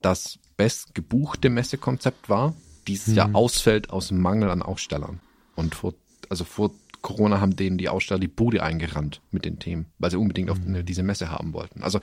[0.00, 2.54] das best gebuchte Messekonzept war,
[2.86, 3.14] dieses hm.
[3.14, 5.20] Jahr ausfällt aus Mangel an Ausstellern.
[5.54, 5.94] Und vor,
[6.28, 6.70] also vor
[7.02, 10.58] Corona haben denen die Aussteller die Bude eingerannt mit den Themen, weil sie unbedingt auf
[10.58, 10.84] mhm.
[10.84, 11.82] diese Messe haben wollten.
[11.82, 12.00] Also,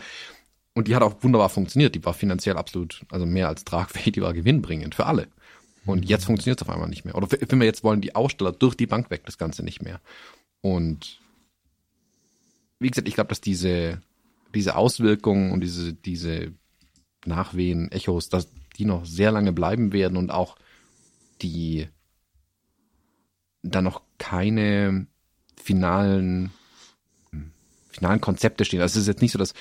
[0.73, 1.95] und die hat auch wunderbar funktioniert.
[1.95, 5.27] Die war finanziell absolut, also mehr als tragfähig, die war gewinnbringend für alle.
[5.85, 6.07] Und mhm.
[6.07, 7.15] jetzt funktioniert es auf einmal nicht mehr.
[7.15, 10.01] Oder wenn wir jetzt wollen, die Aussteller durch die Bank weg, das Ganze nicht mehr.
[10.61, 11.19] Und
[12.79, 14.01] wie gesagt, ich glaube, dass diese,
[14.53, 16.53] diese Auswirkungen und diese, diese
[17.25, 20.57] Nachwehen, Echos, dass die noch sehr lange bleiben werden und auch
[21.41, 21.87] die
[23.63, 25.07] da noch keine
[25.55, 26.51] finalen,
[27.89, 28.81] finalen Konzepte stehen.
[28.81, 29.53] Also es ist jetzt nicht so, dass,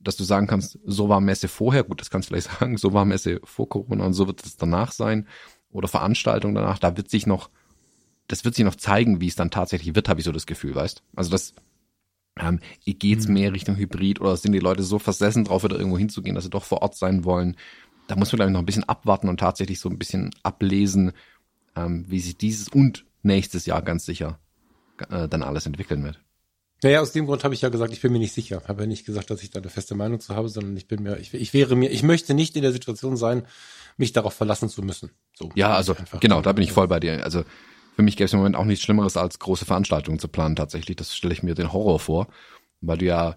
[0.00, 2.92] dass du sagen kannst, so war Messe vorher, gut, das kannst du vielleicht sagen, so
[2.92, 5.28] war Messe vor Corona und so wird es danach sein.
[5.72, 7.50] Oder Veranstaltung danach, da wird sich noch,
[8.28, 10.74] das wird sich noch zeigen, wie es dann tatsächlich wird, habe ich so das Gefühl,
[10.74, 11.02] weißt?
[11.16, 11.54] Also das,
[12.38, 13.34] ähm, geht's mhm.
[13.34, 16.50] mehr Richtung Hybrid oder sind die Leute so versessen drauf, wieder irgendwo hinzugehen, dass sie
[16.50, 17.56] doch vor Ort sein wollen?
[18.08, 21.12] Da muss man, glaube ich, noch ein bisschen abwarten und tatsächlich so ein bisschen ablesen,
[21.76, 24.38] ähm, wie sich dieses und nächstes Jahr ganz sicher
[25.10, 26.20] äh, dann alles entwickeln wird.
[26.82, 28.62] Naja, aus dem Grund habe ich ja gesagt, ich bin mir nicht sicher.
[28.66, 31.02] Habe ja nicht gesagt, dass ich da eine feste Meinung zu habe, sondern ich bin
[31.02, 33.46] mir, ich, ich wäre mir, ich möchte nicht in der Situation sein,
[33.96, 35.10] mich darauf verlassen zu müssen.
[35.34, 35.50] So.
[35.54, 37.22] Ja, also genau, da bin ich voll bei dir.
[37.24, 37.44] Also
[37.94, 40.96] für mich gäbe es im Moment auch nichts Schlimmeres als große Veranstaltungen zu planen tatsächlich.
[40.96, 42.26] Das stelle ich mir den Horror vor,
[42.80, 43.36] weil du ja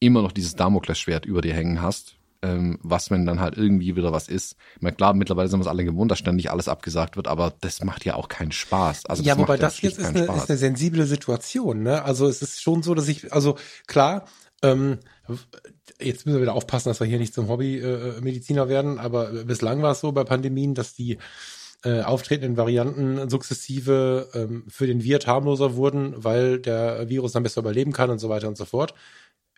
[0.00, 4.12] immer noch dieses Damoklesschwert über dir hängen hast, ähm, was, wenn dann halt irgendwie wieder
[4.12, 4.56] was ist.
[4.76, 7.52] Ich meine, klar, mittlerweile sind wir es alle gewohnt, dass ständig alles abgesagt wird, aber
[7.60, 9.06] das macht ja auch keinen Spaß.
[9.06, 10.44] Also ja, das wobei das jetzt ist eine, Spaß.
[10.44, 11.82] ist eine sensible Situation.
[11.82, 12.02] Ne?
[12.02, 14.24] Also es ist schon so, dass ich, also klar,
[14.62, 14.98] ähm,
[16.00, 19.92] jetzt müssen wir wieder aufpassen, dass wir hier nicht zum Hobby-Mediziner werden, aber bislang war
[19.92, 21.18] es so bei Pandemien, dass die
[21.82, 27.60] äh, auftretenden Varianten sukzessive ähm, für den Wirt harmloser wurden, weil der Virus dann besser
[27.60, 28.94] überleben kann und so weiter und so fort.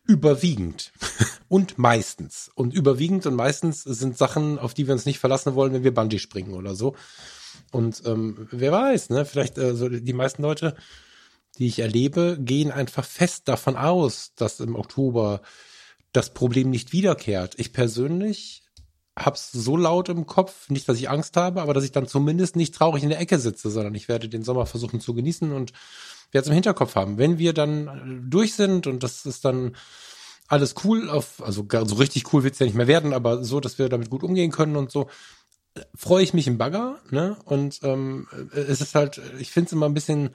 [0.05, 0.93] Überwiegend
[1.49, 2.51] und meistens.
[2.55, 5.95] Und überwiegend und meistens sind Sachen, auf die wir uns nicht verlassen wollen, wenn wir
[5.95, 6.97] Bungee springen oder so.
[7.71, 9.25] Und ähm, wer weiß, ne?
[9.25, 10.77] Vielleicht äh, so die meisten Leute,
[11.59, 15.43] die ich erlebe, gehen einfach fest davon aus, dass im Oktober
[16.13, 17.55] das Problem nicht wiederkehrt.
[17.59, 18.63] Ich persönlich
[19.19, 22.57] hab's so laut im Kopf, nicht, dass ich Angst habe, aber dass ich dann zumindest
[22.57, 25.73] nicht traurig in der Ecke sitze, sondern ich werde den Sommer versuchen zu genießen und
[26.41, 27.19] es im Hinterkopf haben.
[27.19, 29.77] Wenn wir dann äh, durch sind und das ist dann
[30.49, 33.79] alles cool, auf, also so richtig cool wird's ja nicht mehr werden, aber so, dass
[33.79, 35.09] wir damit gut umgehen können und so,
[35.75, 37.37] äh, freue ich mich im Bagger, ne?
[37.45, 40.31] Und ähm, äh, es ist halt, ich finde es immer ein bisschen,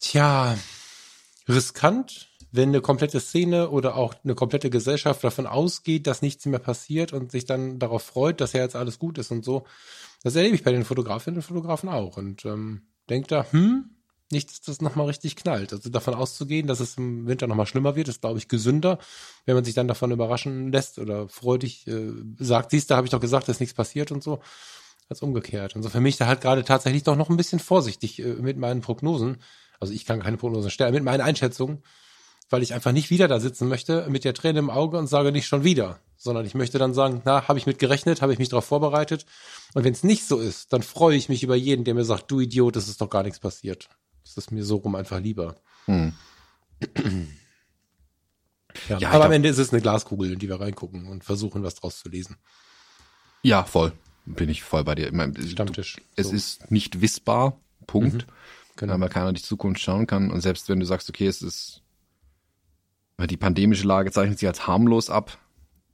[0.00, 0.56] tja,
[1.48, 6.58] riskant, wenn eine komplette Szene oder auch eine komplette Gesellschaft davon ausgeht, dass nichts mehr
[6.58, 9.66] passiert und sich dann darauf freut, dass ja jetzt alles gut ist und so.
[10.22, 13.90] Das erlebe ich bei den Fotografinnen und Fotografen auch und ähm, denke da, hm,
[14.32, 15.72] nicht, dass das nochmal richtig knallt.
[15.72, 18.98] Also davon auszugehen, dass es im Winter nochmal schlimmer wird, ist, glaube ich, gesünder,
[19.46, 23.10] wenn man sich dann davon überraschen lässt oder freudig äh, sagt, siehst du, habe ich
[23.10, 24.40] doch gesagt, dass nichts passiert und so,
[25.08, 25.74] als umgekehrt.
[25.76, 28.56] Und so für mich da halt gerade tatsächlich doch noch ein bisschen vorsichtig äh, mit
[28.56, 29.38] meinen Prognosen.
[29.80, 31.82] Also ich kann keine Prognosen stellen, mit meinen Einschätzungen,
[32.50, 35.32] weil ich einfach nicht wieder da sitzen möchte mit der Träne im Auge und sage
[35.32, 38.38] nicht schon wieder, sondern ich möchte dann sagen, na, habe ich mit gerechnet, habe ich
[38.38, 39.24] mich darauf vorbereitet.
[39.74, 42.30] Und wenn es nicht so ist, dann freue ich mich über jeden, der mir sagt,
[42.30, 43.88] du Idiot, es ist doch gar nichts passiert.
[44.24, 45.56] Das ist mir so rum einfach lieber.
[45.86, 46.12] Hm.
[48.88, 51.62] Ja, Ja, aber am Ende ist es eine Glaskugel, in die wir reingucken und versuchen,
[51.62, 52.36] was draus zu lesen.
[53.42, 53.92] Ja, voll.
[54.26, 55.06] Bin ich voll bei dir.
[55.08, 55.96] Ich meine, Stammtisch.
[56.14, 56.34] Es So.
[56.34, 57.58] ist nicht wissbar.
[57.86, 58.26] Punkt.
[58.76, 59.00] Genau.
[59.00, 60.30] Weil keiner die Zukunft schauen kann.
[60.30, 61.82] Und selbst wenn du sagst, okay, es ist,
[63.16, 65.38] weil die pandemische Lage zeichnet sich als harmlos ab,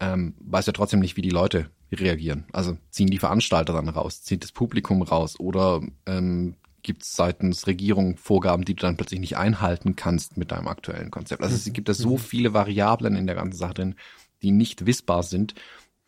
[0.00, 2.44] ähm, weiß ja trotzdem nicht, wie die Leute reagieren.
[2.52, 6.56] Also ziehen die Veranstalter dann raus, zieht das Publikum raus oder ähm,
[6.86, 11.10] gibt es seitens Regierung Vorgaben, die du dann plötzlich nicht einhalten kannst mit deinem aktuellen
[11.10, 11.42] Konzept.
[11.42, 13.94] Also es gibt da so viele Variablen in der ganzen Sache drin,
[14.40, 15.54] die nicht wissbar sind.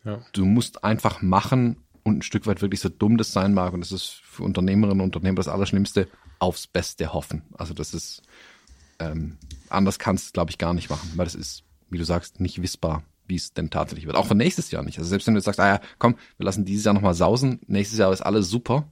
[0.05, 0.21] Ja.
[0.31, 3.81] Du musst einfach machen und ein Stück weit wirklich so dumm das sein mag, und
[3.81, 6.07] das ist für Unternehmerinnen und Unternehmer das Allerschlimmste,
[6.39, 7.43] aufs Beste hoffen.
[7.57, 8.21] Also das ist,
[8.99, 9.37] ähm,
[9.67, 12.39] anders kannst du es, glaube ich, gar nicht machen, weil das ist, wie du sagst,
[12.39, 14.15] nicht wissbar, wie es denn tatsächlich wird.
[14.15, 14.97] Auch für nächstes Jahr nicht.
[14.97, 17.59] Also selbst wenn du jetzt sagst, ah ja, komm, wir lassen dieses Jahr nochmal sausen,
[17.67, 18.87] nächstes Jahr ist alles super.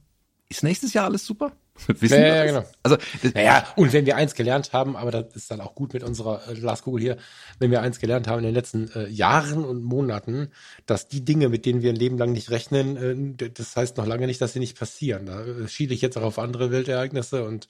[0.50, 1.52] Ist nächsdes Jahr alles super?
[1.86, 2.64] Wissen Ja, ja, genau.
[2.82, 2.96] Also,
[3.34, 6.42] Naja, und wenn wir eins gelernt haben, aber das ist dann auch gut mit unserer
[6.48, 7.16] äh, Glaskugel hier,
[7.58, 10.50] wenn wir eins gelernt haben in den letzten äh, Jahren und Monaten,
[10.86, 14.06] dass die Dinge, mit denen wir ein Leben lang nicht rechnen, äh, das heißt noch
[14.06, 15.26] lange nicht, dass sie nicht passieren.
[15.26, 17.68] Da äh, schiele ich jetzt auch auf andere Weltereignisse und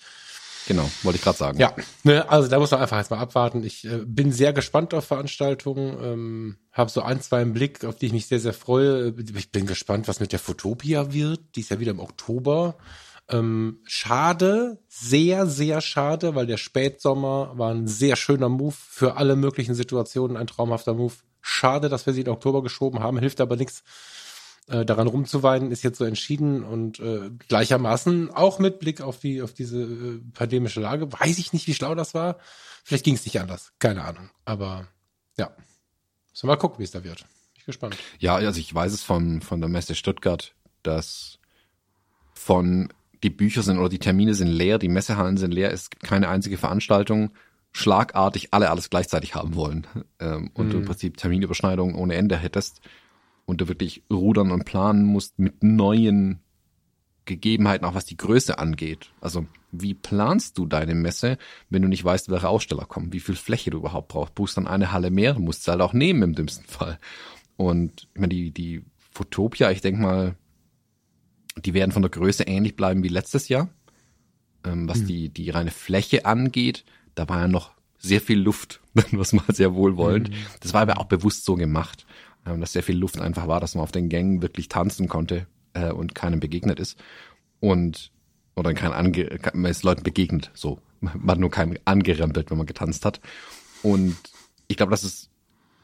[0.66, 1.58] genau, wollte ich gerade sagen.
[1.58, 3.62] ja, ne, also da muss man einfach erstmal abwarten.
[3.64, 7.96] Ich äh, bin sehr gespannt auf Veranstaltungen, ähm, habe so ein, zwei im Blick, auf
[7.96, 9.14] die ich mich sehr, sehr freue.
[9.34, 11.40] Ich bin gespannt, was mit der Fotopia wird.
[11.56, 12.76] Die ist ja wieder im Oktober.
[13.30, 19.36] Ähm, schade, sehr, sehr schade, weil der Spätsommer war ein sehr schöner Move für alle
[19.36, 21.14] möglichen Situationen, ein traumhafter Move.
[21.40, 23.82] Schade, dass wir sie in Oktober geschoben haben, hilft aber nichts
[24.68, 29.42] äh, daran rumzuweinen, ist jetzt so entschieden und äh, gleichermaßen auch mit Blick auf die
[29.42, 31.12] auf diese äh, pandemische Lage.
[31.12, 32.38] Weiß ich nicht, wie schlau das war.
[32.84, 34.30] Vielleicht ging es nicht anders, keine Ahnung.
[34.44, 34.88] Aber
[35.38, 35.54] ja,
[36.32, 37.20] so mal gucken, wie es da wird.
[37.20, 37.96] Bin ich gespannt.
[38.18, 41.38] Ja, also ich weiß es von, von der Messe Stuttgart, dass
[42.34, 46.02] von die Bücher sind oder die Termine sind leer, die Messehallen sind leer, es gibt
[46.04, 47.30] keine einzige Veranstaltung,
[47.72, 49.86] schlagartig alle alles gleichzeitig haben wollen.
[50.20, 52.80] Ähm, und du im Prinzip Terminüberschneidungen ohne Ende hättest
[53.46, 56.40] und du wirklich rudern und planen musst mit neuen
[57.24, 59.10] Gegebenheiten, auch was die Größe angeht.
[59.20, 61.36] Also wie planst du deine Messe,
[61.68, 64.34] wenn du nicht weißt, welche Aussteller kommen, wie viel Fläche du überhaupt brauchst?
[64.34, 66.98] Buchst dann eine Halle mehr, musst du halt auch nehmen im dümmsten Fall.
[67.56, 70.36] Und ich meine, die, die Fotopia, ich denke mal,
[71.64, 73.68] die werden von der Größe ähnlich bleiben wie letztes Jahr.
[74.64, 78.80] Ähm, was die, die reine Fläche angeht, da war ja noch sehr viel Luft,
[79.12, 80.30] was mal sehr wohlwollend.
[80.60, 82.06] Das war aber auch bewusst so gemacht,
[82.46, 85.46] ähm, dass sehr viel Luft einfach war, dass man auf den Gängen wirklich tanzen konnte
[85.74, 86.98] äh, und keinem begegnet ist.
[87.60, 88.12] Und
[88.56, 90.80] oder kein ange man ist Leuten begegnet, so.
[91.00, 93.20] Man hat nur keinem angerempelt, wenn man getanzt hat.
[93.84, 94.16] Und
[94.66, 95.30] ich glaube, dass es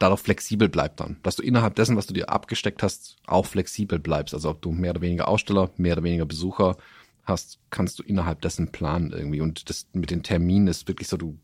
[0.04, 1.16] darauf flexibel bleibt dann.
[1.22, 4.34] Dass du innerhalb dessen, was du dir abgesteckt hast, auch flexibel bleibst.
[4.34, 6.76] Also ob du mehr oder weniger Aussteller, mehr oder weniger Besucher
[7.24, 9.40] hast, kannst du innerhalb dessen planen irgendwie.
[9.40, 11.38] Und das mit den Terminen ist wirklich so, du,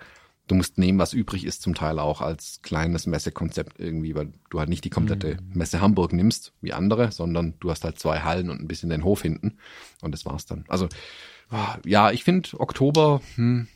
[0.47, 4.59] du musst nehmen, was übrig ist, zum Teil auch als kleines Messekonzept irgendwie, weil du
[4.59, 5.59] halt nicht die komplette mhm.
[5.59, 9.05] Messe Hamburg nimmst, wie andere, sondern du hast halt zwei Hallen und ein bisschen den
[9.05, 9.57] Hof hinten.
[10.03, 10.67] Und das war's dann.
[10.69, 10.87] Also,
[11.87, 13.69] ja, ich finde Oktober, hm,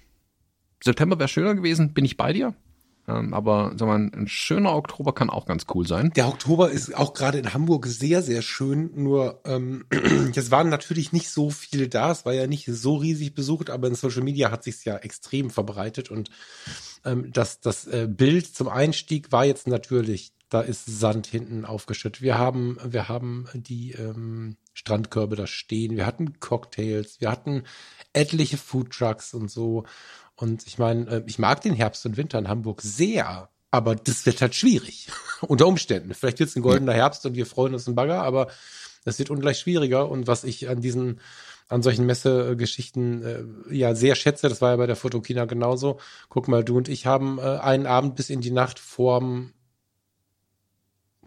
[0.82, 2.54] September wäre schöner gewesen, bin ich bei dir.
[3.06, 6.10] Ähm, aber sag mal, ein schöner Oktober kann auch ganz cool sein.
[6.16, 8.90] Der Oktober ist auch gerade in Hamburg sehr, sehr schön.
[8.94, 9.84] Nur ähm,
[10.34, 12.10] es waren natürlich nicht so viele da.
[12.10, 15.50] Es war ja nicht so riesig besucht, aber in Social Media hat sich ja extrem
[15.50, 16.10] verbreitet.
[16.10, 16.30] Und
[17.04, 22.22] ähm, das, das äh, Bild zum Einstieg war jetzt natürlich, da ist Sand hinten aufgeschüttet.
[22.22, 25.96] Wir haben, wir haben die ähm, Strandkörbe da stehen.
[25.96, 27.20] Wir hatten Cocktails.
[27.20, 27.64] Wir hatten
[28.12, 29.84] etliche Foodtrucks und so.
[30.36, 34.26] Und ich meine, äh, ich mag den Herbst und Winter in Hamburg sehr, aber das
[34.26, 35.08] wird halt schwierig.
[35.42, 36.14] Unter Umständen.
[36.14, 38.48] Vielleicht wird es ein goldener Herbst und wir freuen uns ein Bagger, aber
[39.04, 40.08] es wird ungleich schwieriger.
[40.10, 41.20] Und was ich an diesen,
[41.68, 45.98] an solchen Messegeschichten äh, ja sehr schätze, das war ja bei der Fotokina genauso.
[46.28, 49.52] Guck mal, du und ich haben äh, einen Abend bis in die Nacht vorm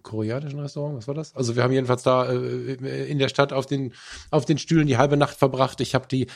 [0.03, 1.35] koreanischen Restaurant, was war das?
[1.35, 3.93] Also wir haben jedenfalls da äh, in der Stadt auf den
[4.31, 5.81] auf den Stühlen die halbe Nacht verbracht.
[5.81, 6.27] Ich habe die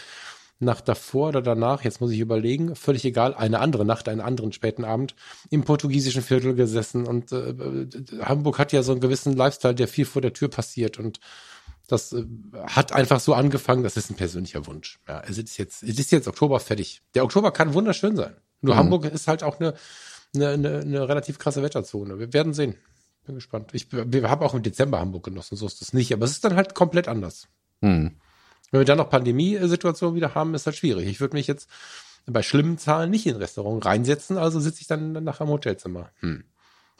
[0.62, 4.54] Nacht davor oder danach, jetzt muss ich überlegen, völlig egal, eine andere Nacht, einen anderen
[4.54, 5.15] späten Abend
[5.50, 7.89] im portugiesischen Viertel gesessen und äh, äh,
[8.21, 11.19] Hamburg hat ja so einen gewissen Lifestyle, der viel vor der Tür passiert und
[11.88, 12.26] das äh,
[12.67, 15.00] hat einfach so angefangen, das ist ein persönlicher Wunsch.
[15.08, 17.02] Ja, es ist jetzt, es ist jetzt Oktober fertig.
[17.15, 18.36] Der Oktober kann wunderschön sein.
[18.62, 18.80] Nur mhm.
[18.80, 19.74] Hamburg ist halt auch eine,
[20.34, 22.19] eine, eine, eine relativ krasse Wetterzone.
[22.19, 22.76] Wir werden sehen.
[23.26, 23.71] Bin gespannt.
[23.74, 26.45] Ich, wir haben auch im Dezember Hamburg genossen, so ist das nicht, aber es ist
[26.45, 27.47] dann halt komplett anders.
[27.82, 28.15] Mhm.
[28.71, 31.07] Wenn wir dann noch Pandemiesituationen wieder haben, ist halt schwierig.
[31.07, 31.69] Ich würde mich jetzt
[32.25, 36.10] bei schlimmen Zahlen nicht in ein Restaurant reinsetzen, also sitze ich dann nachher im Hotelzimmer.
[36.19, 36.43] Hm.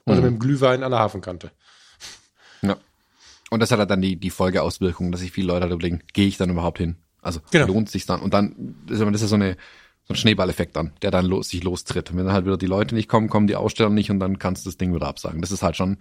[0.06, 0.22] Oder mhm.
[0.24, 1.52] mit dem Glühwein an der Hafenkante.
[2.62, 2.78] Ja.
[3.50, 6.28] Und das hat halt dann die, die Folgeauswirkung, dass sich viele Leute halt überlegen, gehe
[6.28, 6.96] ich dann überhaupt hin?
[7.22, 7.68] Also genau.
[7.68, 8.22] lohnt sich dann.
[8.22, 9.58] Und dann, das ist ja so eine,
[10.04, 12.10] so ein Schneeballeffekt dann, der dann los, sich lostritt.
[12.10, 14.40] Und wenn dann halt wieder die Leute nicht kommen, kommen die Aussteller nicht und dann
[14.40, 15.42] kannst du das Ding wieder absagen.
[15.42, 15.98] Das ist halt schon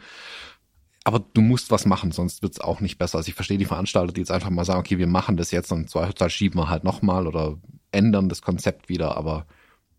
[1.11, 3.19] aber du musst was machen, sonst wird's auch nicht besser.
[3.19, 5.73] Also ich verstehe die Veranstalter, die jetzt einfach mal sagen, okay, wir machen das jetzt
[5.73, 7.59] und zwar schieben wir halt nochmal oder
[7.91, 9.45] ändern das Konzept wieder, aber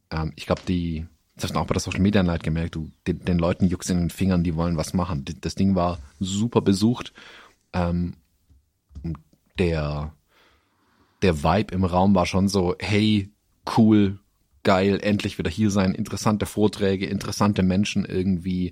[0.09, 2.89] ähm, ich glaube, die, das hast du auch bei der Social Media Night gemerkt, du,
[3.07, 5.25] den, den Leuten juckst in den Fingern, die wollen was machen.
[5.41, 7.11] Das Ding war super besucht.
[7.73, 8.15] Ähm,
[9.59, 10.13] der,
[11.23, 13.29] der Vibe im Raum war schon so, hey,
[13.77, 14.17] cool,
[14.63, 18.71] geil, endlich wieder hier sein, interessante Vorträge, interessante Menschen irgendwie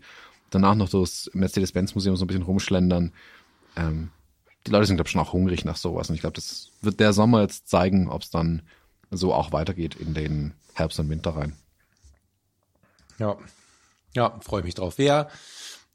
[0.50, 3.14] danach noch das Mercedes-Benz-Museum so ein bisschen rumschlendern.
[3.76, 4.10] Ähm,
[4.68, 6.10] die Leute sind, glaube ich, schon auch hungrig nach sowas.
[6.10, 8.62] Und ich glaube, das wird der Sommer jetzt zeigen, ob es dann
[9.12, 11.56] so auch weitergeht in den Herbst und Winter rein.
[13.18, 13.38] Ja,
[14.16, 14.98] ja, freue mich drauf.
[14.98, 15.30] Wer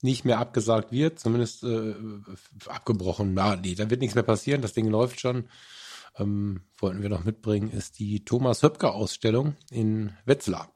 [0.03, 1.95] nicht mehr abgesagt wird, zumindest äh,
[2.67, 5.49] abgebrochen, ja, nee, da wird nichts mehr passieren, das Ding läuft schon.
[6.17, 10.71] Ähm, wollten wir noch mitbringen, ist die Thomas Höpker Ausstellung in Wetzlar.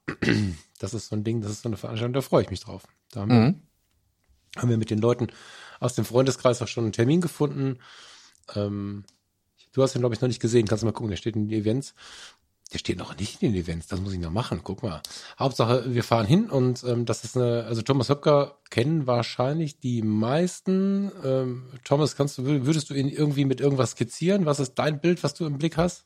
[0.80, 2.86] Das ist so ein Ding, das ist so eine Veranstaltung, da freue ich mich drauf.
[3.10, 3.67] Da haben mhm
[4.58, 5.28] haben wir mit den Leuten
[5.80, 7.78] aus dem Freundeskreis auch schon einen Termin gefunden.
[8.54, 9.04] Ähm,
[9.72, 10.66] du hast ihn, glaube ich, noch nicht gesehen.
[10.66, 11.94] Kannst du mal gucken, der steht in den Events.
[12.72, 14.60] Der steht noch nicht in den Events, das muss ich noch machen.
[14.62, 15.00] Guck mal.
[15.38, 20.02] Hauptsache, wir fahren hin und ähm, das ist eine, also Thomas Höpker kennen wahrscheinlich die
[20.02, 21.10] meisten.
[21.24, 24.44] Ähm, Thomas, kannst du, würdest du ihn irgendwie mit irgendwas skizzieren?
[24.44, 26.04] Was ist dein Bild, was du im Blick hast,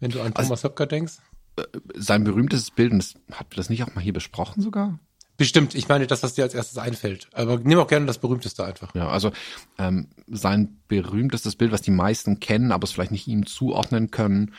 [0.00, 1.18] wenn du an also, Thomas Höpker denkst?
[1.56, 1.62] Äh,
[1.94, 4.98] sein berühmtestes Bild, und das, habt ihr das nicht auch mal hier besprochen sogar?
[5.36, 7.28] Bestimmt, ich meine das, was dir als erstes einfällt.
[7.32, 8.94] Aber nimm auch gerne das berühmteste einfach.
[8.94, 9.32] Ja, also
[9.78, 14.52] ähm, sein berühmtestes Bild, was die meisten kennen, aber es vielleicht nicht ihm zuordnen können,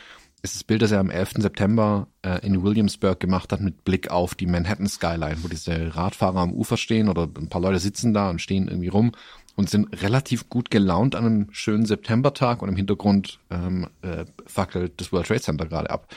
[0.43, 1.33] ist das Bild, das er am 11.
[1.37, 6.39] September äh, in Williamsburg gemacht hat mit Blick auf die Manhattan Skyline, wo diese Radfahrer
[6.39, 9.13] am Ufer stehen oder ein paar Leute sitzen da und stehen irgendwie rum
[9.55, 15.01] und sind relativ gut gelaunt an einem schönen Septembertag und im Hintergrund ähm, äh, fackelt
[15.01, 16.07] das World Trade Center gerade ab.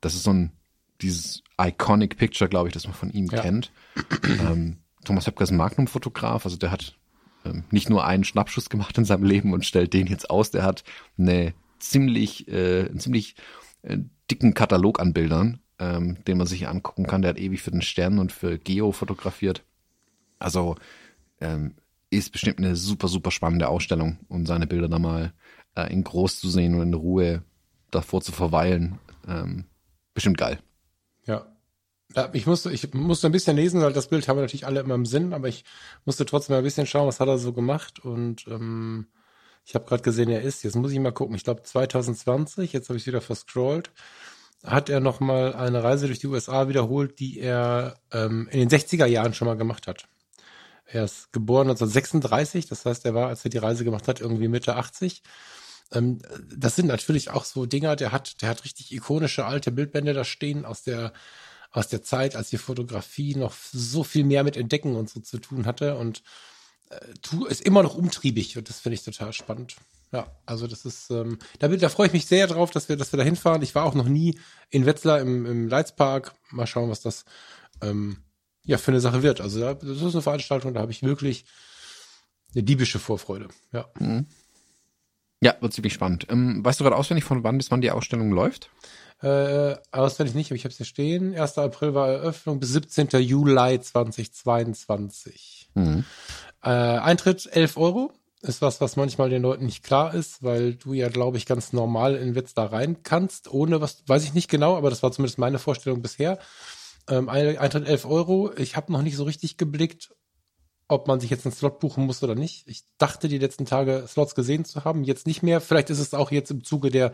[0.00, 0.52] Das ist so ein
[1.00, 3.42] dieses iconic Picture, glaube ich, das man von ihm ja.
[3.42, 3.72] kennt.
[4.24, 6.96] Ähm, Thomas Höpker ist ein Magnum-Fotograf, also der hat
[7.44, 10.62] ähm, nicht nur einen Schnappschuss gemacht in seinem Leben und stellt den jetzt aus, der
[10.64, 10.84] hat
[11.18, 13.36] eine ziemlich, äh, einen ziemlich
[13.82, 13.98] äh,
[14.30, 17.22] dicken Katalog an Bildern, ähm, den man sich angucken kann.
[17.22, 19.64] Der hat ewig für den Stern und für Geo fotografiert.
[20.38, 20.76] Also
[21.40, 21.74] ähm,
[22.10, 25.32] ist bestimmt eine super, super spannende Ausstellung und seine Bilder da mal
[25.74, 27.42] äh, in groß zu sehen und in Ruhe
[27.90, 28.98] davor zu verweilen.
[29.26, 29.64] Ähm,
[30.14, 30.58] bestimmt geil.
[31.28, 31.46] Ja.
[32.32, 34.94] ich musste, ich musste ein bisschen lesen, weil das Bild haben wir natürlich alle immer
[34.94, 35.64] im Sinn, aber ich
[36.06, 39.08] musste trotzdem ein bisschen schauen, was hat er so gemacht und ähm,
[39.64, 42.88] ich habe gerade gesehen, er ist, jetzt muss ich mal gucken, ich glaube 2020, jetzt
[42.88, 43.90] habe ich wieder verscrollt,
[44.64, 49.06] hat er nochmal eine Reise durch die USA wiederholt, die er ähm, in den 60er
[49.06, 50.08] Jahren schon mal gemacht hat.
[50.86, 54.48] Er ist geboren 1936, das heißt, er war, als er die Reise gemacht hat, irgendwie
[54.48, 55.22] Mitte 80
[55.92, 56.18] ähm,
[56.54, 60.24] das sind natürlich auch so Dinger, der hat, der hat richtig ikonische alte Bildbände da
[60.24, 61.12] stehen aus der
[61.70, 65.38] aus der Zeit, als die Fotografie noch so viel mehr mit Entdecken und so zu
[65.38, 66.22] tun hatte und
[66.90, 69.76] äh, ist immer noch umtriebig und das finde ich total spannend.
[70.10, 73.12] Ja, also das ist, ähm, da, da freue ich mich sehr drauf, dass wir, dass
[73.12, 73.60] wir da hinfahren.
[73.60, 74.38] Ich war auch noch nie
[74.70, 76.34] in Wetzlar im, im Leitzpark.
[76.50, 77.26] Mal schauen, was das
[77.82, 78.22] ähm,
[78.64, 79.42] ja für eine Sache wird.
[79.42, 81.44] Also das ist eine Veranstaltung, da habe ich wirklich
[82.54, 83.48] eine diebische Vorfreude.
[83.72, 83.90] Ja.
[83.98, 84.26] Mhm.
[85.40, 86.26] Ja, wird ziemlich spannend.
[86.30, 88.70] Ähm, weißt du gerade auswendig, von wann bis wann die Ausstellung läuft?
[89.22, 91.34] Äh, auswendig nicht, aber ich habe es hier stehen.
[91.34, 91.58] 1.
[91.58, 93.08] April war Eröffnung bis 17.
[93.20, 95.70] Juli 2022.
[95.74, 96.04] Mhm.
[96.62, 98.12] Äh, Eintritt 11 Euro.
[98.40, 101.72] Ist was, was manchmal den Leuten nicht klar ist, weil du ja, glaube ich, ganz
[101.72, 105.10] normal in Witz da rein kannst, ohne was, weiß ich nicht genau, aber das war
[105.10, 106.38] zumindest meine Vorstellung bisher.
[107.08, 108.52] Ähm, Eintritt 11 Euro.
[108.56, 110.10] Ich habe noch nicht so richtig geblickt,
[110.88, 112.66] ob man sich jetzt einen Slot buchen muss oder nicht.
[112.66, 115.60] Ich dachte, die letzten Tage Slots gesehen zu haben, jetzt nicht mehr.
[115.60, 117.12] Vielleicht ist es auch jetzt im Zuge der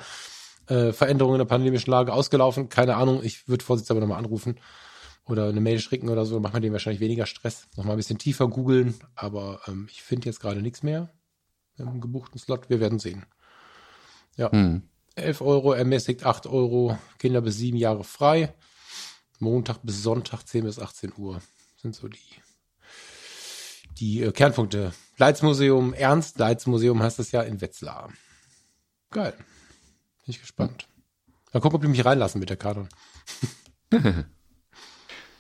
[0.68, 2.68] äh, Veränderungen in der pandemischen Lage ausgelaufen.
[2.68, 4.60] Keine Ahnung, ich würde Vorsitzender nochmal anrufen
[5.26, 7.66] oder eine Mail schicken oder so, macht man dem wahrscheinlich weniger Stress.
[7.76, 11.10] Nochmal ein bisschen tiefer googeln, aber ähm, ich finde jetzt gerade nichts mehr
[11.76, 12.70] im gebuchten Slot.
[12.70, 13.26] Wir werden sehen.
[14.36, 14.52] Ja.
[14.52, 14.88] Hm.
[15.16, 18.52] 11 Euro, ermäßigt 8 Euro, Kinder bis 7 Jahre frei.
[19.38, 21.40] Montag bis Sonntag 10 bis 18 Uhr
[21.76, 22.18] sind so die
[23.99, 24.92] die äh, Kernpunkte.
[25.16, 28.11] Leitzmuseum, Ernst Leitzmuseum heißt das ja in Wetzlar.
[29.11, 29.32] Geil.
[29.32, 30.88] Bin ich gespannt.
[31.53, 32.88] Mal gucken, ob die mich reinlassen mit der Karte.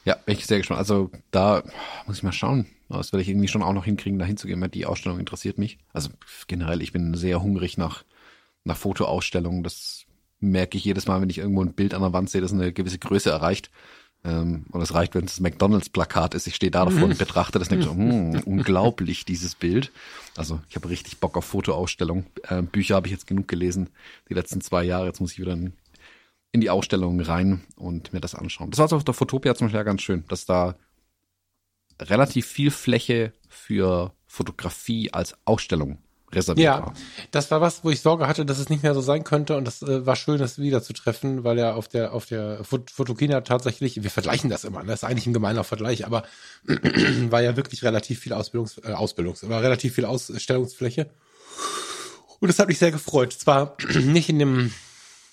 [0.04, 0.78] ja, bin ich sehr gespannt.
[0.78, 1.64] Also da
[2.06, 2.66] muss ich mal schauen.
[2.88, 5.78] Das werde ich irgendwie schon auch noch hinkriegen, da hinzugehen, die Ausstellung interessiert mich.
[5.92, 6.10] Also
[6.46, 8.04] generell, ich bin sehr hungrig nach,
[8.62, 9.64] nach Fotoausstellungen.
[9.64, 10.04] Das
[10.38, 12.72] merke ich jedes Mal, wenn ich irgendwo ein Bild an der Wand sehe, das eine
[12.72, 13.70] gewisse Größe erreicht.
[14.24, 16.46] Ähm, und es reicht, wenn es das McDonalds-Plakat ist.
[16.46, 19.92] Ich stehe da davor und betrachte das und denke so, hm, unglaublich, dieses Bild.
[20.36, 22.24] Also ich habe richtig Bock auf Fotoausstellung.
[22.48, 23.90] Äh, Bücher habe ich jetzt genug gelesen,
[24.28, 25.06] die letzten zwei Jahre.
[25.06, 25.74] Jetzt muss ich wieder in,
[26.52, 28.70] in die Ausstellung rein und mir das anschauen.
[28.70, 30.76] Das war auf der Fotopia zum Beispiel ja ganz schön, dass da
[32.00, 35.98] relativ viel Fläche für Fotografie als Ausstellung
[36.34, 36.94] reserviert ja, war.
[37.30, 39.64] das war was, wo ich Sorge hatte, dass es nicht mehr so sein könnte und
[39.64, 43.40] das äh, war schön, das wieder zu treffen, weil er auf der auf der Fotokina
[43.42, 44.88] tatsächlich, wir vergleichen das immer, ne?
[44.88, 46.24] das ist eigentlich ein gemeiner Vergleich, aber
[46.66, 51.10] war ja wirklich relativ viel Ausbildungs äh, Ausbildungs, war relativ viel Ausstellungsfläche
[52.40, 53.32] und das hat mich sehr gefreut.
[53.32, 54.72] Zwar nicht in dem,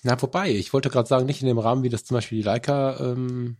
[0.03, 2.45] na wobei, ich wollte gerade sagen, nicht in dem Rahmen, wie das zum Beispiel die
[2.45, 3.57] Leica ähm,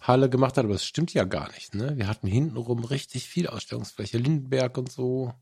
[0.00, 1.74] Halle gemacht hat, aber das stimmt ja gar nicht.
[1.74, 1.96] Ne?
[1.96, 5.32] Wir hatten hintenrum richtig viel Ausstellungsfläche, Lindenberg und so.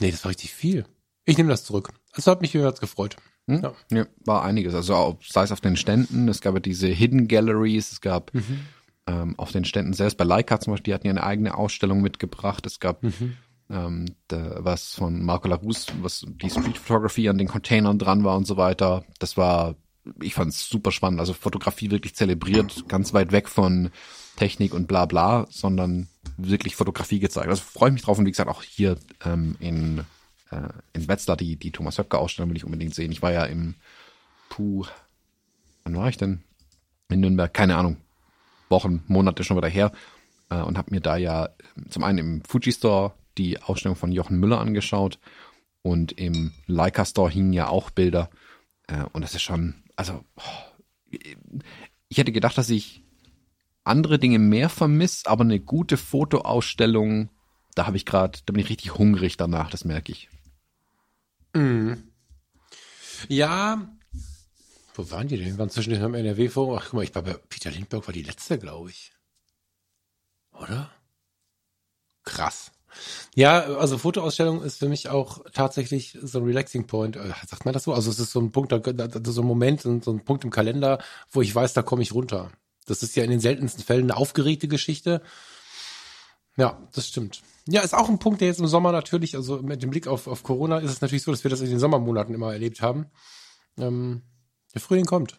[0.00, 0.84] Nee, das war richtig viel.
[1.24, 1.90] Ich nehme das zurück.
[2.14, 3.16] Das hat mich jeweils gefreut.
[3.46, 3.62] Hm?
[3.62, 3.72] Ja.
[3.92, 4.06] ja.
[4.24, 4.74] war einiges.
[4.74, 8.34] Also auch, sei es auf den Ständen, es gab ja diese Hidden Galleries, es gab
[8.34, 8.60] mhm.
[9.06, 12.00] ähm, auf den Ständen selbst bei Leica zum Beispiel, die hatten ja eine eigene Ausstellung
[12.00, 12.66] mitgebracht.
[12.66, 13.36] Es gab mhm.
[13.70, 18.36] ähm, da, was von Marco Larus, was die Street Photography an den Containern dran war
[18.36, 19.04] und so weiter.
[19.18, 19.76] Das war,
[20.22, 21.20] ich fand es super spannend.
[21.20, 23.90] Also Fotografie wirklich zelebriert, ganz weit weg von
[24.36, 27.48] Technik und bla bla, sondern wirklich Fotografie gezeigt.
[27.48, 29.98] Also freue ich mich drauf und wie gesagt auch hier ähm, in,
[30.50, 33.12] äh, in Wetzlar die, die Thomas Höpke Ausstellung will ich unbedingt sehen.
[33.12, 33.74] Ich war ja im
[34.48, 34.84] Puh,
[35.84, 36.42] wann war ich denn?
[37.08, 37.96] In Nürnberg, keine Ahnung,
[38.68, 39.92] Wochen, Monate schon wieder her
[40.50, 41.50] äh, und habe mir da ja
[41.88, 45.18] zum einen im Fuji Store die Ausstellung von Jochen Müller angeschaut
[45.82, 48.30] und im Leica Store hingen ja auch Bilder
[48.86, 51.18] äh, und das ist schon, also oh,
[52.08, 53.02] ich hätte gedacht, dass ich
[53.84, 57.30] andere Dinge mehr vermisst, aber eine gute Fotoausstellung,
[57.74, 60.28] da habe ich gerade, da bin ich richtig hungrig danach, das merke ich.
[61.54, 61.94] Mm.
[63.28, 63.90] Ja,
[64.94, 65.58] wo waren die denn?
[65.58, 66.78] Waren zwischen am NRW vor?
[66.78, 69.12] Ach, guck mal, ich war bei Peter Lindbergh war die letzte, glaube ich.
[70.52, 70.90] Oder?
[72.24, 72.72] Krass.
[73.34, 77.16] Ja, also Fotoausstellung ist für mich auch tatsächlich so ein Relaxing Point.
[77.16, 77.94] Äh, sagt man das so?
[77.94, 80.98] Also es ist so ein Punkt, so ein Moment, so ein Punkt im Kalender,
[81.30, 82.50] wo ich weiß, da komme ich runter.
[82.86, 85.22] Das ist ja in den seltensten Fällen eine aufgeregte Geschichte.
[86.56, 87.42] Ja, das stimmt.
[87.66, 90.26] Ja, ist auch ein Punkt, der jetzt im Sommer natürlich, also mit dem Blick auf,
[90.26, 93.06] auf Corona, ist es natürlich so, dass wir das in den Sommermonaten immer erlebt haben.
[93.78, 94.22] Ähm,
[94.74, 95.38] der Frühling kommt.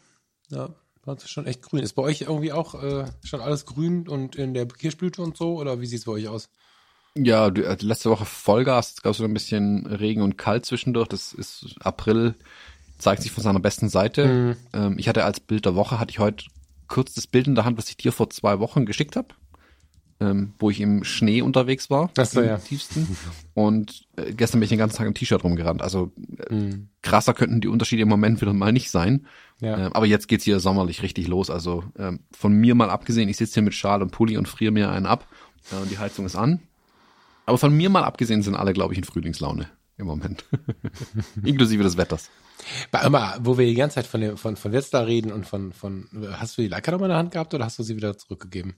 [0.49, 0.69] Ja,
[1.05, 1.83] das ist schon echt grün.
[1.83, 5.59] Ist bei euch irgendwie auch äh, schon alles grün und in der Kirschblüte und so?
[5.59, 6.49] Oder wie sieht es bei euch aus?
[7.15, 11.07] Ja, die, äh, letzte Woche Vollgas, es gab so ein bisschen Regen und kalt zwischendurch.
[11.07, 12.35] Das ist April,
[12.97, 14.25] zeigt sich von seiner besten Seite.
[14.25, 14.57] Mhm.
[14.73, 16.45] Ähm, ich hatte als Bild der Woche, hatte ich heute
[16.91, 19.29] kurz das Bild in der Hand, was ich dir vor zwei Wochen geschickt habe,
[20.19, 22.11] ähm, wo ich im Schnee unterwegs war.
[22.13, 22.57] Das war ja.
[22.57, 23.17] Tiefsten.
[23.55, 25.81] Und äh, gestern bin ich den ganzen Tag im T-Shirt rumgerannt.
[25.81, 26.11] Also
[26.49, 26.89] äh, mhm.
[27.01, 29.25] krasser könnten die Unterschiede im Moment wieder mal nicht sein.
[29.61, 29.87] Ja.
[29.87, 31.49] Äh, aber jetzt geht's hier sommerlich richtig los.
[31.49, 34.71] Also äh, von mir mal abgesehen, ich sitze hier mit Schal und Pulli und friere
[34.71, 35.27] mir einen ab.
[35.71, 36.59] Und die Heizung ist an.
[37.45, 39.67] Aber von mir mal abgesehen sind alle, glaube ich, in Frühlingslaune
[39.97, 40.45] im Moment.
[41.43, 42.29] Inklusive des Wetters.
[43.05, 46.07] Immer, wo wir die ganze Zeit von, dem, von, von Wetzlar reden und von, von,
[46.34, 48.76] hast du die Leica nochmal in der Hand gehabt oder hast du sie wieder zurückgegeben?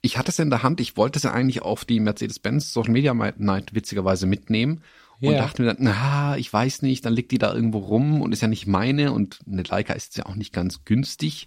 [0.00, 2.92] Ich hatte es in der Hand, ich wollte es ja eigentlich auf die Mercedes-Benz Social
[2.92, 4.82] Media Night witzigerweise mitnehmen
[5.20, 5.42] und yeah.
[5.42, 8.42] dachte mir dann, na, ich weiß nicht, dann liegt die da irgendwo rum und ist
[8.42, 11.46] ja nicht meine und eine Leica ist ja auch nicht ganz günstig.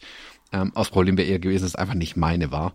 [0.51, 2.73] Ähm, das Problem wäre eher gewesen, dass es einfach nicht meine war.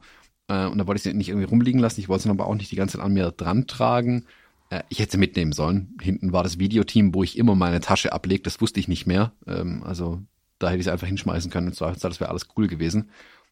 [0.49, 2.55] Äh, und da wollte ich sie nicht irgendwie rumliegen lassen, ich wollte sie aber auch
[2.55, 4.27] nicht die ganze Zeit an mir dran tragen.
[4.73, 5.97] Äh, ich hätte sie mitnehmen sollen.
[6.01, 9.33] Hinten war das Videoteam, wo ich immer meine Tasche ablege, das wusste ich nicht mehr.
[9.47, 10.23] Ähm, also
[10.59, 13.11] da hätte ich sie einfach hinschmeißen können und so, das wäre alles cool gewesen.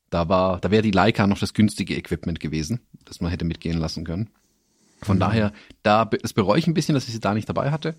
[0.09, 3.79] Da war, da wäre die Leica noch das günstige Equipment gewesen, das man hätte mitgehen
[3.79, 4.31] lassen können.
[5.03, 5.21] Von mhm.
[5.21, 5.53] daher,
[5.83, 7.97] da, das bereue ich ein bisschen, dass ich sie da nicht dabei hatte.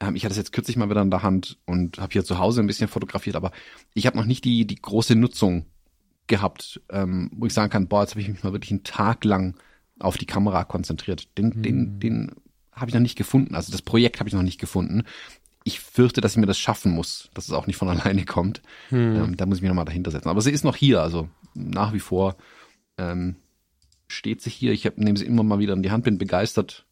[0.00, 2.38] Ähm, ich hatte es jetzt kürzlich mal wieder in der Hand und habe hier zu
[2.38, 3.50] Hause ein bisschen fotografiert, aber
[3.94, 5.64] ich habe noch nicht die, die große Nutzung
[6.26, 9.24] gehabt, ähm, wo ich sagen kann, boah, jetzt habe ich mich mal wirklich einen Tag
[9.24, 9.56] lang
[9.98, 11.36] auf die Kamera konzentriert.
[11.38, 11.62] Den, mhm.
[11.62, 12.34] den, den
[12.80, 13.54] habe ich noch nicht gefunden.
[13.54, 15.04] Also das Projekt habe ich noch nicht gefunden.
[15.64, 18.62] Ich fürchte, dass ich mir das schaffen muss, dass es auch nicht von alleine kommt.
[18.90, 19.16] Mhm.
[19.16, 20.28] Ähm, da muss ich mich nochmal dahinter setzen.
[20.28, 22.36] Aber sie ist noch hier, also nach wie vor
[22.98, 23.36] ähm,
[24.06, 24.72] steht sie hier.
[24.72, 26.86] Ich nehme sie immer mal wieder in die Hand, bin begeistert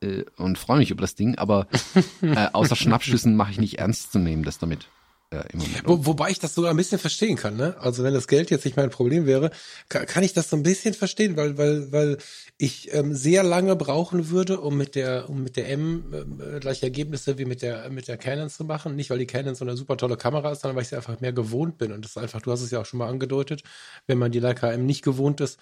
[0.00, 1.68] äh, und freue mich über das Ding, aber
[2.22, 4.88] äh, außer Schnappschüssen mache ich nicht ernst zu nehmen, das damit.
[5.30, 5.82] Äh, im Moment.
[5.84, 7.76] Wo, wobei ich das sogar ein bisschen verstehen kann, ne?
[7.80, 9.50] Also wenn das Geld jetzt nicht mein Problem wäre,
[9.88, 12.18] kann, kann ich das so ein bisschen verstehen, weil, weil, weil
[12.58, 16.86] ich ähm, sehr lange brauchen würde, um mit der, um mit der M äh, gleiche
[16.86, 18.94] Ergebnisse wie mit der, mit der Canon zu machen.
[18.94, 21.20] Nicht, weil die Canon so eine super tolle Kamera ist, sondern weil ich sie einfach
[21.20, 21.90] mehr gewohnt bin.
[21.90, 23.64] Und das ist einfach, du hast es ja auch schon mal angedeutet,
[24.06, 25.58] wenn man die Leica M nicht gewohnt ist,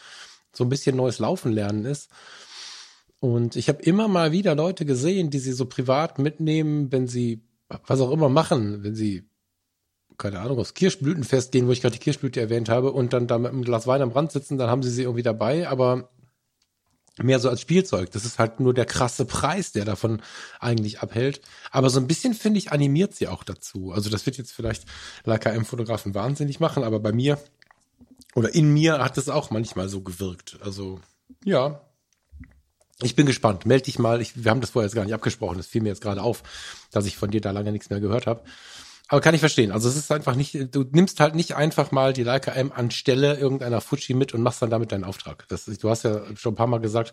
[0.53, 2.11] so ein bisschen neues Laufen lernen ist.
[3.19, 7.41] Und ich habe immer mal wieder Leute gesehen, die sie so privat mitnehmen, wenn sie
[7.87, 9.25] was auch immer machen, wenn sie
[10.19, 13.39] keine Ahnung, aufs Kirschblütenfest gehen, wo ich gerade die Kirschblüte erwähnt habe, und dann da
[13.39, 16.11] mit einem Glas Wein am Rand sitzen, dann haben sie sie irgendwie dabei, aber
[17.23, 18.11] mehr so als Spielzeug.
[18.11, 20.21] Das ist halt nur der krasse Preis, der davon
[20.59, 21.41] eigentlich abhält.
[21.71, 23.93] Aber so ein bisschen, finde ich, animiert sie auch dazu.
[23.93, 24.85] Also das wird jetzt vielleicht
[25.25, 27.39] Leica M-Fotografen wahnsinnig machen, aber bei mir
[28.35, 30.59] oder in mir hat es auch manchmal so gewirkt.
[30.62, 31.01] Also
[31.45, 31.83] ja,
[33.01, 33.67] ich bin gespannt.
[33.67, 34.21] Meld dich mal.
[34.21, 35.57] Ich, wir haben das vorher jetzt gar nicht abgesprochen.
[35.57, 36.43] Das fiel mir jetzt gerade auf,
[36.91, 38.43] dass ich von dir da lange nichts mehr gehört habe.
[39.09, 39.70] Aber kann ich verstehen.
[39.70, 43.36] Also es ist einfach nicht, du nimmst halt nicht einfach mal die Leica M anstelle
[43.36, 45.46] irgendeiner Fuji mit und machst dann damit deinen Auftrag.
[45.48, 47.12] Das, du hast ja schon ein paar Mal gesagt,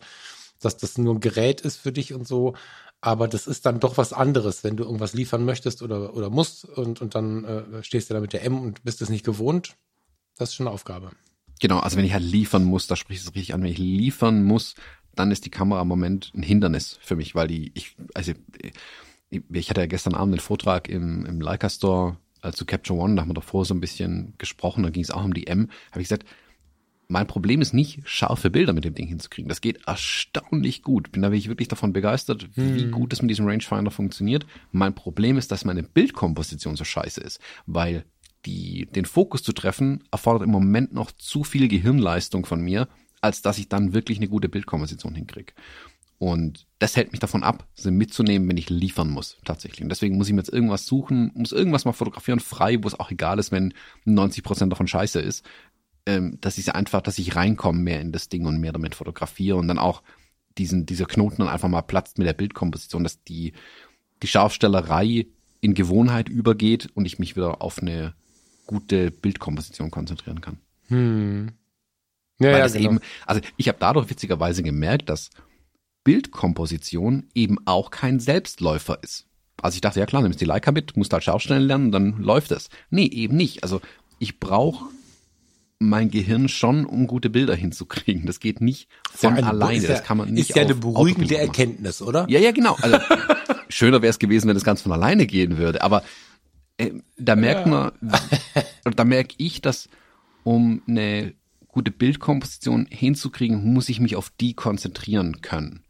[0.61, 2.55] dass das nur ein Gerät ist für dich und so.
[3.01, 6.65] Aber das ist dann doch was anderes, wenn du irgendwas liefern möchtest oder, oder musst
[6.65, 9.75] und, und dann äh, stehst du da mit der M und bist es nicht gewohnt.
[10.37, 11.11] Das ist schon eine Aufgabe.
[11.59, 13.77] Genau, also wenn ich halt liefern muss, da sprichst du es richtig an, wenn ich
[13.77, 14.75] liefern muss,
[15.15, 18.33] dann ist die Kamera im Moment ein Hindernis für mich, weil die, ich, also
[19.31, 23.15] ich hatte ja gestern Abend den Vortrag im, im Leica Store äh, zu Capture One,
[23.15, 25.69] da haben wir davor so ein bisschen gesprochen, da ging es auch um die M,
[25.91, 26.25] habe ich gesagt,
[27.11, 29.49] mein Problem ist nicht, scharfe Bilder mit dem Ding hinzukriegen.
[29.49, 31.11] Das geht erstaunlich gut.
[31.11, 32.75] Bin da wirklich davon begeistert, hm.
[32.75, 34.45] wie gut es mit diesem Rangefinder funktioniert.
[34.71, 38.05] Mein Problem ist, dass meine Bildkomposition so scheiße ist, weil
[38.45, 42.87] die, den Fokus zu treffen erfordert im Moment noch zu viel Gehirnleistung von mir,
[43.19, 45.51] als dass ich dann wirklich eine gute Bildkomposition hinkriege.
[46.21, 49.81] Und das hält mich davon ab, sie mitzunehmen, wenn ich liefern muss, tatsächlich.
[49.81, 52.99] Und deswegen muss ich mir jetzt irgendwas suchen, muss irgendwas mal fotografieren, frei, wo es
[52.99, 53.73] auch egal ist, wenn
[54.05, 55.43] 90 Prozent davon scheiße ist.
[56.05, 59.55] Ähm, dass ich einfach, dass ich reinkomme mehr in das Ding und mehr damit fotografiere
[59.55, 60.03] und dann auch
[60.59, 63.53] diesen, dieser Knoten dann einfach mal platzt mit der Bildkomposition, dass die,
[64.21, 65.25] die Scharfstellerei
[65.59, 68.13] in Gewohnheit übergeht und ich mich wieder auf eine
[68.67, 70.59] gute Bildkomposition konzentrieren kann.
[70.89, 71.53] Hm.
[72.37, 72.91] Ja, Weil ja, genau.
[72.91, 75.31] eben, also ich habe dadurch witzigerweise gemerkt, dass
[76.03, 79.27] Bildkomposition eben auch kein Selbstläufer ist.
[79.61, 82.51] Also ich dachte, ja klar, nimmst die Leica mit, musst halt Schaustellen lernen, dann läuft
[82.51, 82.69] es.
[82.89, 83.63] Nee, eben nicht.
[83.63, 83.81] Also
[84.19, 84.85] ich brauche
[85.81, 88.25] mein Gehirn schon, um gute Bilder hinzukriegen.
[88.25, 89.87] Das geht nicht von ja alleine.
[89.87, 90.49] Das kann man nicht.
[90.49, 92.25] Ist ja eine beruhigende Erkenntnis, oder?
[92.29, 92.77] Ja, ja, genau.
[92.81, 92.99] Also
[93.69, 95.81] schöner wäre es gewesen, wenn das ganz von alleine gehen würde.
[95.81, 96.03] Aber
[96.77, 97.91] äh, da merkt man,
[98.95, 99.89] da merke ich, dass
[100.43, 101.33] um eine
[101.67, 105.83] gute Bildkomposition hinzukriegen, muss ich mich auf die konzentrieren können.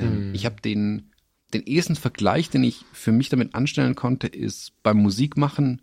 [0.00, 0.34] Mhm.
[0.34, 1.10] Ich habe den,
[1.52, 5.82] den ersten Vergleich, den ich für mich damit anstellen konnte, ist beim Musikmachen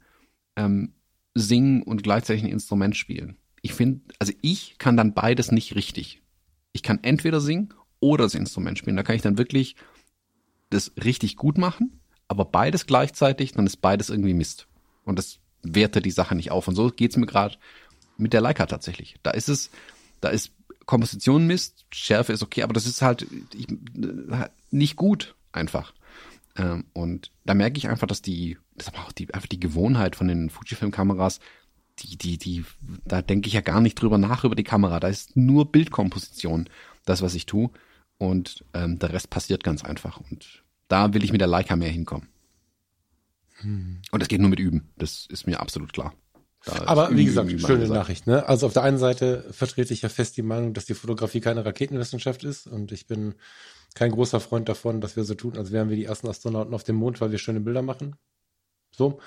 [0.56, 0.94] ähm,
[1.34, 3.38] singen und gleichzeitig ein Instrument spielen.
[3.62, 6.22] Ich finde, also ich kann dann beides nicht richtig.
[6.74, 8.96] Ich kann entweder singen oder das Instrument spielen.
[8.96, 9.76] Da kann ich dann wirklich
[10.70, 14.68] das richtig gut machen, aber beides gleichzeitig, dann ist beides irgendwie Mist.
[15.06, 16.68] Und das wertet die Sache nicht auf.
[16.68, 17.58] Und so geht's mir gerade
[18.18, 19.16] mit der Leica tatsächlich.
[19.24, 19.70] Da ist es,
[20.22, 20.52] da ist
[20.88, 23.68] Komposition Mist, Schärfe ist okay, aber das ist halt ich,
[24.72, 25.94] nicht gut einfach.
[26.56, 29.60] Ähm, und da merke ich einfach, dass die, das ist aber auch die, einfach die
[29.60, 31.40] Gewohnheit von den Fujifilm-Kameras,
[32.00, 32.66] die, die, die,
[33.06, 35.00] da denke ich ja gar nicht drüber nach über die Kamera.
[35.00, 36.70] Da ist nur Bildkomposition,
[37.06, 37.70] das, was ich tue.
[38.18, 40.22] Und ähm, der Rest passiert ganz einfach.
[40.32, 42.30] Und da will ich mit der Leica mehr hinkommen.
[43.60, 44.02] Hm.
[44.12, 44.90] Und das geht nur mit Üben.
[44.98, 46.14] Das ist mir absolut klar.
[46.70, 48.28] Aber wie gesagt, schöne Nachricht.
[48.28, 48.48] Ne?
[48.48, 51.66] Also auf der einen Seite vertrete ich ja fest die Meinung, dass die Fotografie keine
[51.66, 53.36] Raketenwissenschaft ist und ich bin
[53.96, 56.84] kein großer Freund davon, dass wir so tun, als wären wir die ersten Astronauten auf
[56.84, 58.16] dem Mond, weil wir schöne Bilder machen.
[58.92, 59.20] So.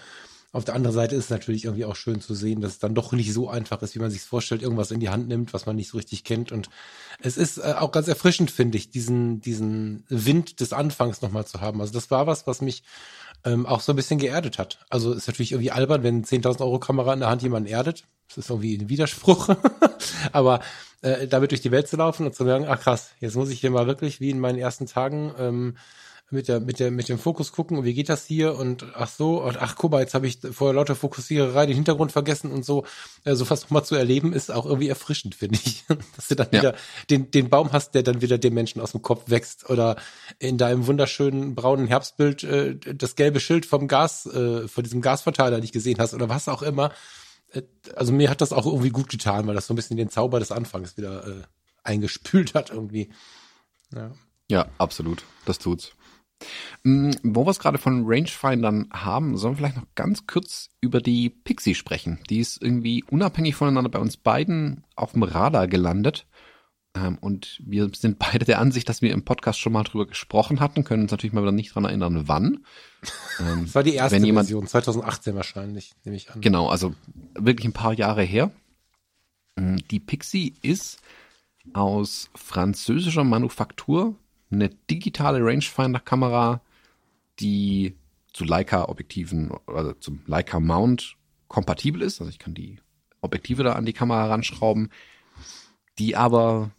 [0.53, 2.95] Auf der anderen Seite ist es natürlich irgendwie auch schön zu sehen, dass es dann
[2.95, 5.65] doch nicht so einfach ist, wie man sich vorstellt, irgendwas in die Hand nimmt, was
[5.65, 6.51] man nicht so richtig kennt.
[6.51, 6.69] Und
[7.21, 11.61] es ist äh, auch ganz erfrischend, finde ich, diesen, diesen Wind des Anfangs nochmal zu
[11.61, 11.81] haben.
[11.81, 12.83] Also das war was, was mich
[13.45, 14.85] ähm, auch so ein bisschen geerdet hat.
[14.91, 18.05] Also ist natürlich irgendwie albern, wenn 10.000 Euro Kamera in der Hand jemanden erdet.
[18.27, 19.51] Das ist irgendwie ein Widerspruch.
[20.33, 20.61] Aber
[21.03, 23.61] äh, damit durch die Welt zu laufen und zu sagen, ach krass, jetzt muss ich
[23.61, 25.77] hier mal wirklich wie in meinen ersten Tagen ähm,
[26.31, 29.09] mit der mit der mit dem Fokus gucken und wie geht das hier und ach
[29.09, 32.65] so und ach guck mal jetzt habe ich vorher lauter Fokussiererei den Hintergrund vergessen und
[32.65, 32.85] so.
[33.25, 35.85] So fast nochmal zu erleben ist auch irgendwie erfrischend finde ich.
[36.17, 36.61] Dass du dann ja.
[36.61, 36.75] wieder
[37.11, 39.97] den den Baum hast der dann wieder dem Menschen aus dem Kopf wächst oder
[40.39, 45.59] in deinem wunderschönen braunen Herbstbild äh, das gelbe Schild vom Gas äh, von diesem Gasverteiler
[45.59, 46.93] nicht gesehen hast oder was auch immer.
[47.53, 47.63] Äh,
[47.97, 50.39] also mir hat das auch irgendwie gut getan weil das so ein bisschen den Zauber
[50.39, 51.43] des Anfangs wieder äh,
[51.83, 53.11] eingespült hat irgendwie.
[53.93, 54.13] Ja.
[54.49, 55.25] Ja absolut.
[55.45, 55.93] Das tut's
[56.83, 61.29] wo wir es gerade von Rangefindern haben, sollen wir vielleicht noch ganz kurz über die
[61.31, 62.21] Pixie sprechen.
[62.31, 66.27] Die ist irgendwie unabhängig voneinander bei uns beiden auf dem Radar gelandet.
[66.95, 70.61] Ähm, und wir sind beide der Ansicht, dass wir im Podcast schon mal drüber gesprochen
[70.61, 72.65] hatten, können uns natürlich mal wieder nicht dran erinnern, wann.
[73.39, 76.43] Ähm, das war die erste jemand, Version, 2018 wahrscheinlich, nehme ich an.
[76.43, 76.95] Genau, also
[77.33, 78.51] wirklich ein paar Jahre her.
[79.57, 81.01] Mm, die Pixie ist
[81.73, 84.17] aus französischer Manufaktur
[84.51, 86.61] eine digitale Rangefinder-Kamera,
[87.39, 87.97] die
[88.33, 91.17] zu Leica-Objektiven oder zum Leica-Mount
[91.49, 92.21] kompatibel ist.
[92.21, 92.79] Also ich kann die
[93.21, 94.91] Objektive da an die Kamera ranschrauben,
[95.99, 96.71] die aber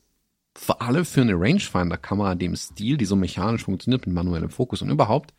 [0.55, 4.81] vor allem für eine Rangefinder-Kamera in dem Stil, die so mechanisch funktioniert mit manuellem Fokus
[4.81, 5.33] und überhaupt,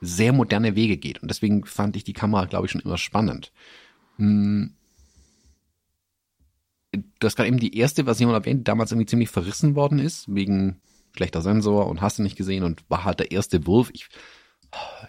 [0.00, 1.22] sehr moderne Wege geht.
[1.22, 3.52] Und deswegen fand ich die Kamera, glaube ich, schon immer spannend.
[4.16, 4.74] Hm.
[6.92, 10.34] Du hast gerade eben die erste Version erwähnt, die damals irgendwie ziemlich verrissen worden ist,
[10.34, 10.80] wegen
[11.16, 13.90] schlechter Sensor und hast du nicht gesehen und war halt der erste Wurf.
[13.92, 14.08] Ich,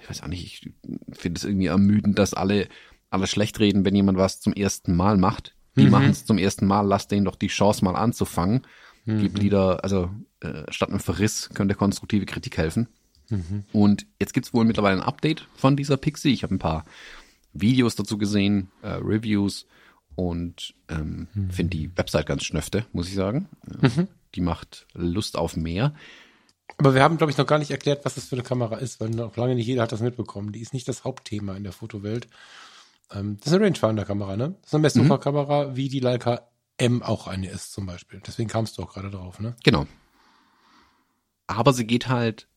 [0.01, 0.73] ich weiß auch nicht, ich
[1.17, 2.67] finde es irgendwie ermüdend, dass alle,
[3.09, 5.55] alle schlecht reden, wenn jemand was zum ersten Mal macht.
[5.75, 5.91] Die mhm.
[5.91, 8.63] machen es zum ersten Mal, lass denen doch die Chance mal anzufangen.
[9.05, 9.19] Mhm.
[9.21, 10.09] Gib Lieder, also
[10.41, 12.87] äh, statt einem Verriss könnte konstruktive Kritik helfen.
[13.29, 13.63] Mhm.
[13.71, 16.33] Und jetzt gibt's wohl mittlerweile ein Update von dieser Pixie.
[16.33, 16.85] Ich habe ein paar
[17.53, 19.65] Videos dazu gesehen, äh, Reviews
[20.15, 21.51] und ähm, mhm.
[21.51, 23.47] finde die Website ganz schnöfte, muss ich sagen.
[23.81, 25.93] Mhm die macht Lust auf mehr.
[26.77, 28.99] Aber wir haben, glaube ich, noch gar nicht erklärt, was das für eine Kamera ist,
[28.99, 30.51] weil noch lange nicht jeder hat das mitbekommen.
[30.51, 32.27] Die ist nicht das Hauptthema in der Fotowelt.
[33.11, 34.55] Ähm, das ist eine Rangefinder-Kamera, ne?
[34.61, 35.75] Das ist eine Messsucherkamera, mhm.
[35.75, 38.21] wie die Leica M auch eine ist zum Beispiel.
[38.25, 39.55] Deswegen kamst du auch gerade drauf, ne?
[39.63, 39.85] Genau.
[41.47, 42.47] Aber sie geht halt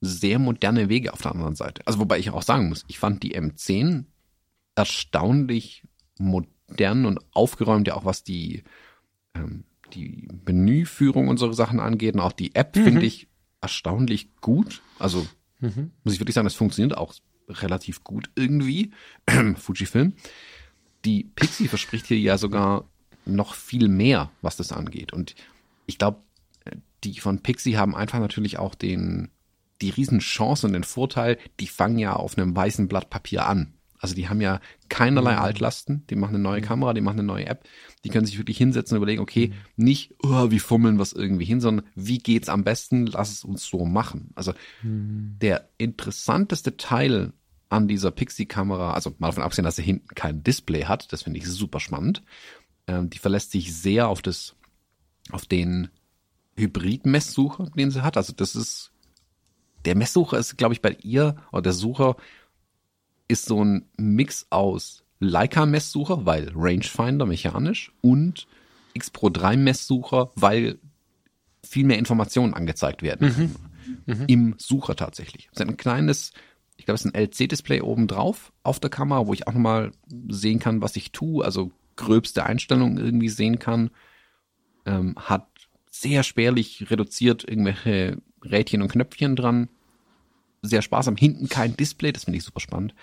[0.00, 1.82] sehr moderne Wege auf der anderen Seite.
[1.86, 4.04] Also wobei ich auch sagen muss, ich fand die M10
[4.74, 5.82] erstaunlich
[6.18, 8.62] modern und aufgeräumt, ja auch was die
[9.34, 9.64] ähm,
[9.96, 12.84] die Menüführung und so Sachen angeht und auch die App mhm.
[12.84, 13.28] finde ich
[13.60, 14.82] erstaunlich gut.
[14.98, 15.26] Also
[15.60, 15.90] mhm.
[16.04, 17.14] muss ich wirklich sagen, das funktioniert auch
[17.48, 18.92] relativ gut irgendwie.
[19.56, 20.14] Fujifilm.
[21.04, 22.88] Die Pixie verspricht hier ja sogar
[23.24, 25.12] noch viel mehr, was das angeht.
[25.12, 25.34] Und
[25.86, 26.20] ich glaube,
[27.04, 29.30] die von Pixie haben einfach natürlich auch den,
[29.80, 33.74] die Riesenchance und den Vorteil, die fangen ja auf einem weißen Blatt Papier an.
[34.06, 35.40] Also die haben ja keinerlei mhm.
[35.40, 36.64] Altlasten, die machen eine neue mhm.
[36.64, 37.64] Kamera, die machen eine neue App,
[38.04, 39.84] die können sich wirklich hinsetzen und überlegen, okay, mhm.
[39.84, 43.42] nicht, oh, wie fummeln wir es irgendwie hin, sondern wie geht's am besten, lass es
[43.42, 44.30] uns so machen.
[44.36, 44.52] Also
[44.84, 47.32] der interessanteste Teil
[47.68, 51.40] an dieser Pixie-Kamera, also mal davon abgesehen, dass sie hinten kein Display hat, das finde
[51.40, 52.22] ich super spannend.
[52.86, 54.54] Ähm, die verlässt sich sehr auf das,
[55.32, 55.88] auf den
[56.56, 58.16] Hybrid-Messsucher, den sie hat.
[58.16, 58.92] Also das ist,
[59.84, 62.14] der Messsucher ist, glaube ich, bei ihr, oder der Sucher
[63.28, 68.46] ist so ein Mix aus Leica-Messsucher, weil Rangefinder mechanisch und
[68.94, 70.78] X Pro 3 Messsucher, weil
[71.64, 73.56] viel mehr Informationen angezeigt werden.
[74.06, 74.14] Mhm.
[74.14, 74.24] Mhm.
[74.26, 75.48] Im Sucher tatsächlich.
[75.52, 76.32] Es ist ein kleines,
[76.76, 79.92] ich glaube, es ist ein LC-Display oben drauf auf der Kamera, wo ich auch nochmal
[80.28, 83.90] sehen kann, was ich tue, also gröbste Einstellungen irgendwie sehen kann.
[84.84, 85.48] Ähm, hat
[85.90, 89.68] sehr spärlich reduziert irgendwelche Rädchen und Knöpfchen dran
[90.68, 91.16] sehr sparsam.
[91.16, 92.94] Hinten kein Display, das finde ich super spannend.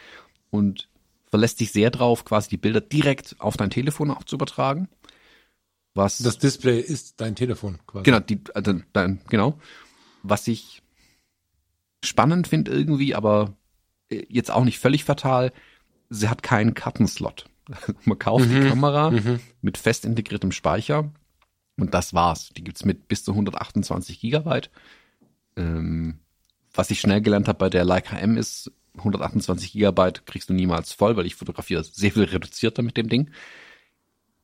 [0.50, 0.90] Und
[1.30, 4.88] verlässt sich sehr drauf, quasi die Bilder direkt auf dein Telefon auch zu übertragen.
[5.96, 8.04] Was das Display ist dein Telefon quasi.
[8.04, 9.60] Genau, die, also dein, genau.
[10.24, 10.82] Was ich
[12.04, 13.56] spannend finde irgendwie, aber
[14.10, 15.52] äh, jetzt auch nicht völlig fatal,
[16.10, 17.46] sie hat keinen Kartenslot.
[18.06, 18.62] Man kauft mhm.
[18.62, 19.40] die Kamera mhm.
[19.62, 21.12] mit fest integriertem Speicher
[21.78, 22.50] und das war's.
[22.50, 24.70] Die gibt's mit bis zu 128 Gigabyte.
[25.56, 26.20] Ähm,
[26.74, 30.94] was ich schnell gelernt habe bei der Leica M ist, 128 Gigabyte kriegst du niemals
[30.94, 33.32] voll, weil ich fotografiere sehr viel reduzierter mit dem Ding.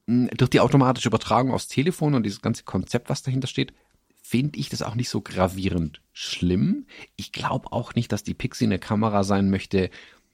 [0.07, 3.73] Hm, durch die automatische Übertragung aufs Telefon und dieses ganze Konzept, was dahinter steht,
[4.21, 6.85] finde ich das auch nicht so gravierend schlimm.
[7.15, 9.89] Ich glaube auch nicht, dass die Pixie eine Kamera sein möchte,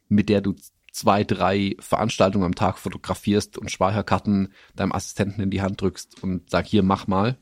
[0.08, 0.56] mit der du
[0.92, 6.50] zwei, drei Veranstaltungen am Tag fotografierst und Speicherkarten deinem Assistenten in die Hand drückst und
[6.50, 7.38] sag hier, mach mal.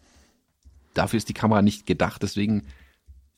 [0.96, 2.68] Dafür ist die Kamera nicht gedacht, deswegen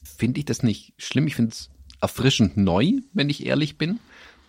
[0.06, 1.28] finde ich das nicht schlimm.
[1.28, 1.70] Ich finde es
[2.01, 3.99] erfrischend neu, wenn ich ehrlich bin,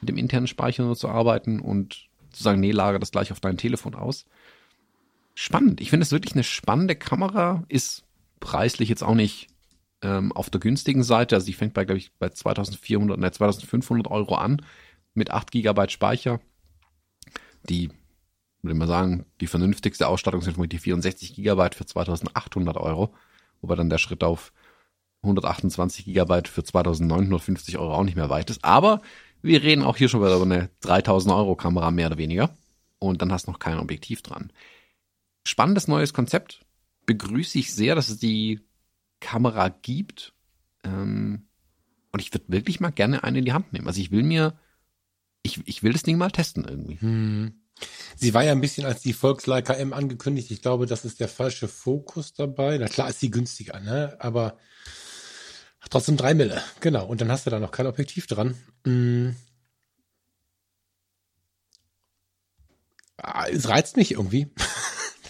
[0.00, 3.40] mit dem internen Speicher nur zu arbeiten und zu sagen, nee, lager das gleich auf
[3.40, 4.26] dein Telefon aus.
[5.34, 5.80] Spannend.
[5.80, 8.04] Ich finde es wirklich eine spannende Kamera, ist
[8.40, 9.48] preislich jetzt auch nicht
[10.02, 11.34] ähm, auf der günstigen Seite.
[11.34, 14.62] Also die fängt bei, glaube ich, bei 2400, ne, 2500 Euro an
[15.14, 16.40] mit 8 Gigabyte Speicher.
[17.68, 17.88] Die,
[18.62, 23.14] würde ich mal sagen, die vernünftigste Ausstattung sind die 64 Gigabyte für 2800 Euro.
[23.61, 24.52] Wobei dann der Schritt auf
[25.22, 28.64] 128 Gigabyte für 2950 Euro auch nicht mehr weit ist.
[28.64, 29.02] Aber
[29.42, 32.56] wir reden auch hier schon wieder über eine 3000 Euro Kamera mehr oder weniger.
[32.98, 34.52] Und dann hast du noch kein Objektiv dran.
[35.44, 36.64] Spannendes neues Konzept
[37.06, 38.60] begrüße ich sehr, dass es die
[39.20, 40.32] Kamera gibt.
[40.84, 41.46] Ähm,
[42.12, 43.86] und ich würde wirklich mal gerne eine in die Hand nehmen.
[43.86, 44.58] Also ich will mir,
[45.42, 47.00] ich, ich will das Ding mal testen irgendwie.
[47.00, 47.54] Hm.
[48.16, 50.50] Sie war ja ein bisschen als die Volksleica M angekündigt.
[50.50, 52.78] Ich glaube, das ist der falsche Fokus dabei.
[52.78, 54.16] Na klar ist sie günstiger, ne?
[54.18, 54.56] Aber
[55.91, 56.62] trotzdem drei Mille.
[56.80, 57.07] Genau.
[57.07, 58.55] Und dann hast du da noch kein Objektiv dran.
[58.84, 59.37] Hm.
[63.16, 64.49] Ah, es reizt mich irgendwie.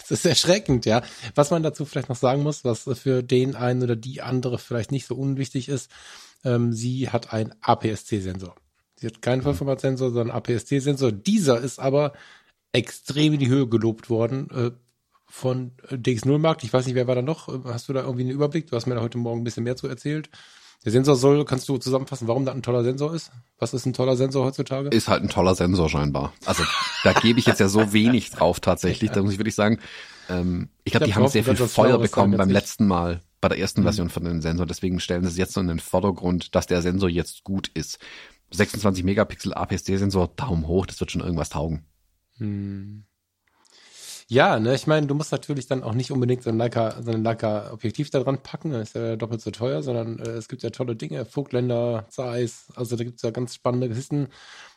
[0.09, 1.01] Das ist erschreckend, ja.
[1.35, 4.93] Was man dazu vielleicht noch sagen muss, was für den einen oder die andere vielleicht
[4.93, 5.91] nicht so unwichtig ist,
[6.45, 8.55] ähm, sie hat einen APS-C-Sensor.
[8.95, 11.11] Sie hat keinen Vollformatsensor, sondern einen APS-C-Sensor.
[11.11, 12.13] Dieser ist aber
[12.71, 14.71] extrem in die Höhe gelobt worden äh,
[15.29, 16.63] von DX0 Markt.
[16.63, 17.47] Ich weiß nicht, wer war da noch?
[17.65, 18.67] Hast du da irgendwie einen Überblick?
[18.67, 20.29] Du hast mir da heute Morgen ein bisschen mehr zu erzählt.
[20.85, 23.31] Der Sensor soll, kannst du zusammenfassen, warum das ein toller Sensor ist?
[23.57, 24.89] Was ist ein toller Sensor heutzutage?
[24.89, 26.33] Ist halt ein toller Sensor scheinbar.
[26.45, 26.63] Also
[27.03, 29.11] da gebe ich jetzt ja so wenig drauf tatsächlich.
[29.11, 29.79] Da muss ich wirklich sagen,
[30.29, 33.81] ähm, ich glaube, die haben sehr viel Feuer bekommen beim letzten Mal, bei der ersten
[33.81, 33.85] mhm.
[33.85, 34.65] Version von dem Sensor.
[34.65, 37.99] Deswegen stellen sie es jetzt so in den Vordergrund, dass der Sensor jetzt gut ist.
[38.51, 41.85] 26 Megapixel APS-C-Sensor, Daumen hoch, das wird schon irgendwas taugen.
[42.37, 43.03] Hm.
[44.29, 47.11] Ja, ne, ich meine, du musst natürlich dann auch nicht unbedingt so ein Leica, so
[47.11, 50.49] ein Leica Objektiv da dran packen, das ist ja doppelt so teuer, sondern äh, es
[50.49, 54.27] gibt ja tolle Dinge, Vogtländer, Zeiss, also da gibt's ja ganz spannende Kisten.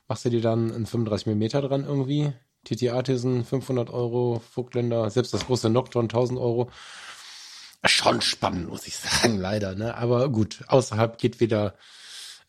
[0.07, 2.33] Machst du dir dann einen 35 mm dran irgendwie?
[2.65, 6.71] TT Artisan 500 Euro, Vogtländer, selbst das große Nocturne 1000 Euro.
[7.85, 9.97] Schon spannend, muss ich sagen, leider, ne?
[9.97, 11.75] Aber gut, außerhalb geht wieder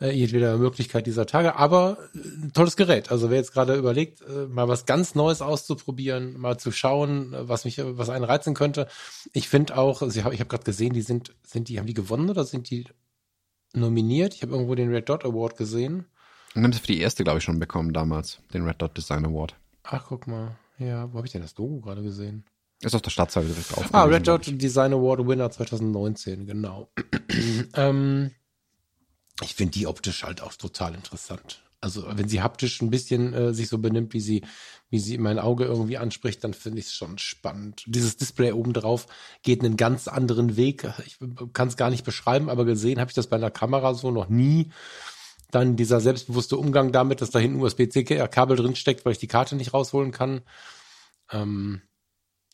[0.02, 1.56] äh, jedweder Möglichkeit dieser Tage.
[1.56, 3.12] Aber ein äh, tolles Gerät.
[3.12, 7.66] Also wer jetzt gerade überlegt, äh, mal was ganz Neues auszuprobieren, mal zu schauen, was
[7.66, 8.88] mich, was einen reizen könnte.
[9.32, 11.86] Ich finde auch, also ich habe ich hab gerade gesehen, die sind, sind die, haben
[11.86, 12.86] die gewonnen oder sind die
[13.74, 14.34] nominiert?
[14.34, 16.06] Ich habe irgendwo den Red Dot Award gesehen.
[16.56, 19.26] Und haben sie für die erste, glaube ich, schon bekommen damals, den Red Dot Design
[19.26, 19.56] Award.
[19.84, 20.58] Ach, guck mal.
[20.80, 22.44] Ja, wo habe ich denn das Logo gerade gesehen?
[22.82, 23.88] Ist auf der Startseite direkt drauf.
[23.92, 26.92] Ah, Red Dot Design Award Winner 2019, genau.
[27.76, 28.32] ähm,
[29.42, 31.64] ich finde die optisch halt auch total interessant.
[31.82, 34.44] Also wenn sie haptisch ein bisschen äh, sich so benimmt, wie sie,
[34.92, 37.84] wie sie mein Auge irgendwie anspricht, dann finde ich es schon spannend.
[37.88, 39.08] Dieses Display obendrauf
[39.42, 40.88] geht einen ganz anderen Weg.
[41.08, 41.18] Ich
[41.54, 44.30] kann es gar nicht beschreiben, aber gesehen habe ich das bei einer Kamera so noch
[44.30, 44.70] nie.
[45.50, 49.56] Dann dieser selbstbewusste Umgang damit, dass da hinten USB-C-Kabel drin steckt, weil ich die Karte
[49.56, 50.42] nicht rausholen kann.
[51.32, 51.82] Ähm,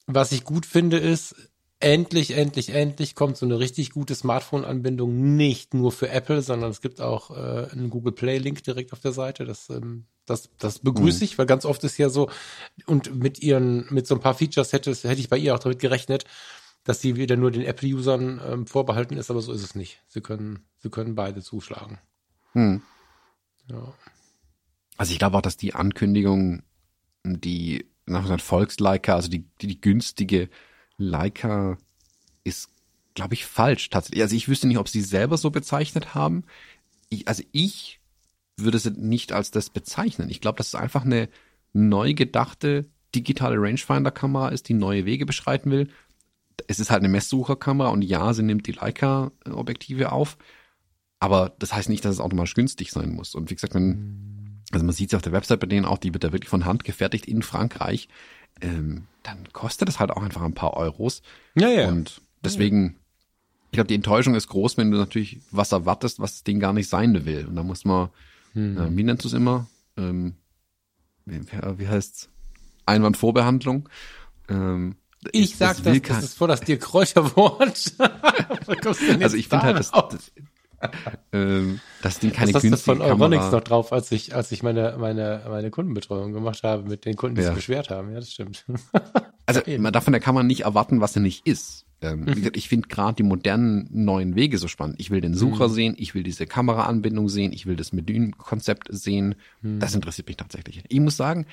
[0.05, 1.35] was ich gut finde, ist,
[1.79, 6.81] endlich, endlich, endlich kommt so eine richtig gute Smartphone-Anbindung nicht nur für Apple, sondern es
[6.81, 9.45] gibt auch äh, einen Google Play-Link direkt auf der Seite.
[9.45, 11.23] Das, ähm, das, das begrüße mhm.
[11.23, 12.29] ich, weil ganz oft ist ja so,
[12.85, 15.79] und mit ihren, mit so ein paar Features hätte, hätte ich bei ihr auch damit
[15.79, 16.25] gerechnet,
[16.83, 20.01] dass sie wieder nur den Apple-Usern ähm, vorbehalten ist, aber so ist es nicht.
[20.07, 21.99] Sie können, sie können beide zuschlagen.
[22.53, 22.81] Mhm.
[23.69, 23.93] Ja.
[24.97, 26.63] Also ich glaube auch, dass die Ankündigung,
[27.23, 30.49] die nach Volksleica, also die, die, die günstige
[30.97, 31.77] Leica
[32.43, 32.69] ist,
[33.15, 34.21] glaube ich, falsch tatsächlich.
[34.21, 36.43] Also ich wüsste nicht, ob sie selber so bezeichnet haben.
[37.09, 37.99] Ich, also ich
[38.57, 40.29] würde sie nicht als das bezeichnen.
[40.29, 41.29] Ich glaube, dass es einfach eine
[41.73, 45.89] neu gedachte digitale Rangefinder-Kamera ist, die neue Wege beschreiten will.
[46.67, 50.37] Es ist halt eine Messsucherkamera und ja, sie nimmt die Leica-Objektive auf.
[51.19, 53.35] Aber das heißt nicht, dass es automatisch günstig sein muss.
[53.35, 56.13] Und wie gesagt, wenn, also man sieht es auf der Website bei denen auch, die
[56.13, 58.07] wird da wirklich von Hand gefertigt in Frankreich
[58.61, 61.21] ähm, dann kostet es halt auch einfach ein paar Euros.
[61.55, 61.87] Ja, ja.
[61.87, 62.95] Und deswegen,
[63.71, 66.73] ich glaube, die Enttäuschung ist groß, wenn du natürlich was erwartest, was das Ding gar
[66.73, 67.45] nicht sein will.
[67.45, 68.09] Und da muss man,
[68.53, 68.77] hm.
[68.77, 69.67] äh, wie nennst du es immer?
[69.97, 70.35] Ähm,
[71.25, 71.41] wie,
[71.77, 72.29] wie heißt's?
[72.85, 73.89] Einwandvorbehandlung.
[74.47, 74.95] Ähm,
[75.31, 77.93] ich, ich sag das, das, das ist vor das dir Kräuterwort.
[79.19, 80.31] also ich finde halt, das, das,
[81.31, 83.57] ähm, das Ding keine du günstige von Euronics Kamera.
[83.57, 87.35] noch drauf, als ich, als ich meine, meine, meine Kundenbetreuung gemacht habe mit den Kunden,
[87.35, 87.47] die Ja.
[87.47, 88.09] sich beschwert haben.
[88.11, 88.65] Ja, das stimmt.
[89.49, 91.85] Also man darf von der Kamera nicht erwarten, was sie nicht ist.
[92.01, 92.51] Ähm, Mhm.
[92.53, 94.97] Ich finde gerade die modernen neuen Wege so spannend.
[94.99, 95.35] Ich will den Mhm.
[95.37, 99.35] Sucher sehen, ich will diese Kameraanbindung sehen, ich will das Menükonzept sehen.
[99.61, 99.79] Mhm.
[99.79, 100.83] Das interessiert mich tatsächlich.
[100.89, 101.45] Ich muss sagen,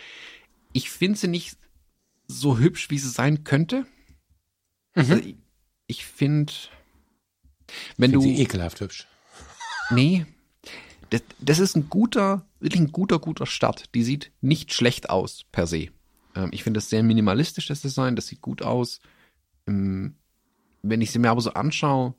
[0.72, 1.57] ich finde sie nicht
[2.27, 3.83] so hübsch, wie sie sein könnte.
[3.83, 3.87] Mhm.
[4.97, 5.37] Also ich
[5.87, 6.53] ich finde,
[7.97, 9.07] wenn Find du sie ekelhaft hübsch.
[9.91, 10.26] Nee.
[11.11, 13.95] Das, das ist ein guter, wirklich ein guter, guter Start.
[13.95, 15.89] Die sieht nicht schlecht aus, per se.
[16.35, 18.16] Ähm, ich finde das sehr minimalistisch, das Design.
[18.16, 19.01] Das sieht gut aus.
[19.66, 20.16] Ähm,
[20.82, 22.14] wenn ich sie mir aber so anschaue,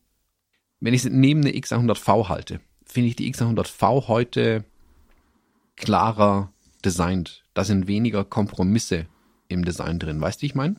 [0.80, 4.63] wenn ich sie neben eine X100V halte, finde ich die X100V heute
[5.76, 6.51] klarer
[6.84, 7.43] designt.
[7.53, 9.07] Da sind weniger Kompromisse
[9.47, 10.22] im Design drin.
[10.22, 10.76] Weißt du, wie ich meine?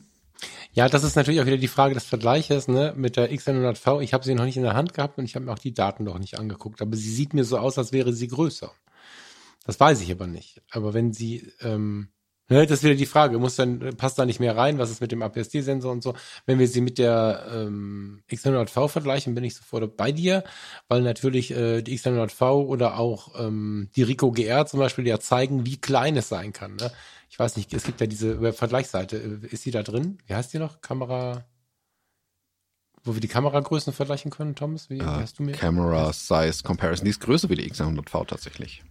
[0.73, 4.01] Ja, das ist natürlich auch wieder die Frage des Vergleiches ne, mit der X100V.
[4.01, 5.73] Ich habe sie noch nicht in der Hand gehabt und ich habe mir auch die
[5.73, 6.81] Daten noch nicht angeguckt.
[6.81, 8.71] Aber sie sieht mir so aus, als wäre sie größer.
[9.65, 10.61] Das weiß ich aber nicht.
[10.71, 12.09] Aber wenn sie, ähm,
[12.47, 15.01] ne, das ist wieder die Frage, muss dann, passt da nicht mehr rein, was ist
[15.01, 16.13] mit dem APS-C-Sensor und so.
[16.45, 20.43] Wenn wir sie mit der ähm, X100V vergleichen, bin ich sofort bei dir,
[20.87, 25.65] weil natürlich äh, die X100V oder auch ähm, die Rico GR zum Beispiel ja zeigen,
[25.65, 26.75] wie klein es sein kann.
[26.75, 26.91] Ne?
[27.29, 29.17] Ich weiß nicht, es gibt ja diese Web-Vergleichsseite.
[29.43, 30.17] Äh, Ist sie da drin?
[30.25, 30.81] Wie heißt die noch?
[30.81, 31.45] Kamera,
[33.03, 34.89] wo wir die Kameragrößen vergleichen können, Thomas?
[34.89, 35.53] Wie, wie hast du mir?
[35.53, 37.05] Camera Size Comparison.
[37.05, 38.83] Die ist größer wie die X100V tatsächlich.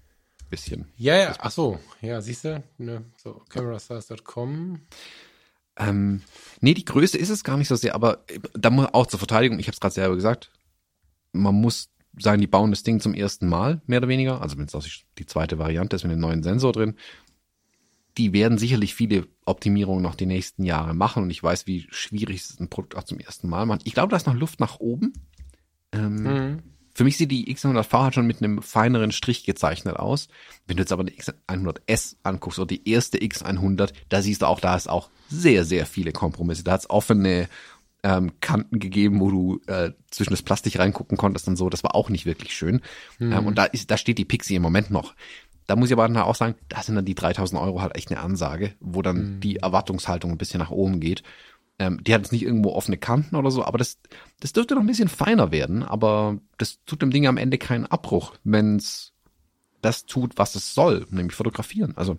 [0.49, 0.87] Bisschen.
[0.97, 4.81] Ja, ja, ach so, ja, siehst du, ne, so, camerasize.com.
[5.77, 6.23] Ähm,
[6.61, 9.19] nee, die Größe ist es gar nicht so sehr, aber äh, da muss auch zur
[9.19, 10.53] Verteidigung, ich habe es gerade selber gesagt,
[11.33, 14.67] man muss sagen, die bauen das Ding zum ersten Mal, mehr oder weniger, also wenn
[14.67, 16.97] es die- die zweite Variante ist mit dem neuen Sensor drin,
[18.19, 22.41] die werden sicherlich viele Optimierungen noch die nächsten Jahre machen und ich weiß, wie schwierig
[22.41, 23.83] es ist, ein Produkt auch zum ersten Mal macht.
[23.85, 25.13] Ich glaube, da ist noch Luft nach oben.
[25.93, 26.63] Ähm, Mhm.
[26.95, 30.29] Für mich sieht die X100V halt schon mit einem feineren Strich gezeichnet aus.
[30.67, 34.61] Wenn du jetzt aber die X100S anguckst oder die erste X100, da siehst du auch,
[34.61, 36.65] da ist auch sehr, sehr viele Kompromisse.
[36.65, 37.51] Da hat es offene
[38.03, 41.69] ähm, Kanten gegeben, wo du äh, zwischen das Plastik reingucken konntest und so.
[41.69, 42.81] Das war auch nicht wirklich schön.
[43.21, 45.15] Ähm, und da ist, da steht die Pixie im Moment noch.
[45.67, 48.11] Da muss ich aber dann auch sagen, da sind dann die 3000 Euro halt echt
[48.11, 51.23] eine Ansage, wo dann die Erwartungshaltung ein bisschen nach oben geht.
[51.79, 53.99] Ähm, die hat jetzt nicht irgendwo offene Kanten oder so, aber das,
[54.41, 57.85] das dürfte noch ein bisschen feiner werden, aber das tut dem Ding am Ende keinen
[57.85, 59.13] Abbruch, wenn's
[59.83, 61.93] das tut, was es soll, nämlich fotografieren.
[61.97, 62.17] Also,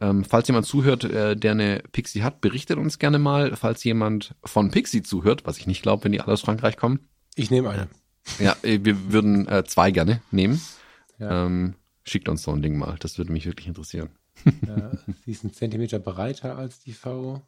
[0.00, 3.56] ähm, falls jemand zuhört, äh, der eine Pixie hat, berichtet uns gerne mal.
[3.56, 7.08] Falls jemand von Pixie zuhört, was ich nicht glaube, wenn die alle aus Frankreich kommen,
[7.36, 7.88] Ich nehme eine.
[8.38, 10.60] ja, äh, wir würden äh, zwei gerne nehmen.
[11.18, 11.46] Ja.
[11.46, 11.74] Ähm,
[12.04, 14.10] schickt uns so ein Ding mal, das würde mich wirklich interessieren.
[14.66, 14.90] Ja,
[15.24, 17.40] sie ist einen Zentimeter breiter als die V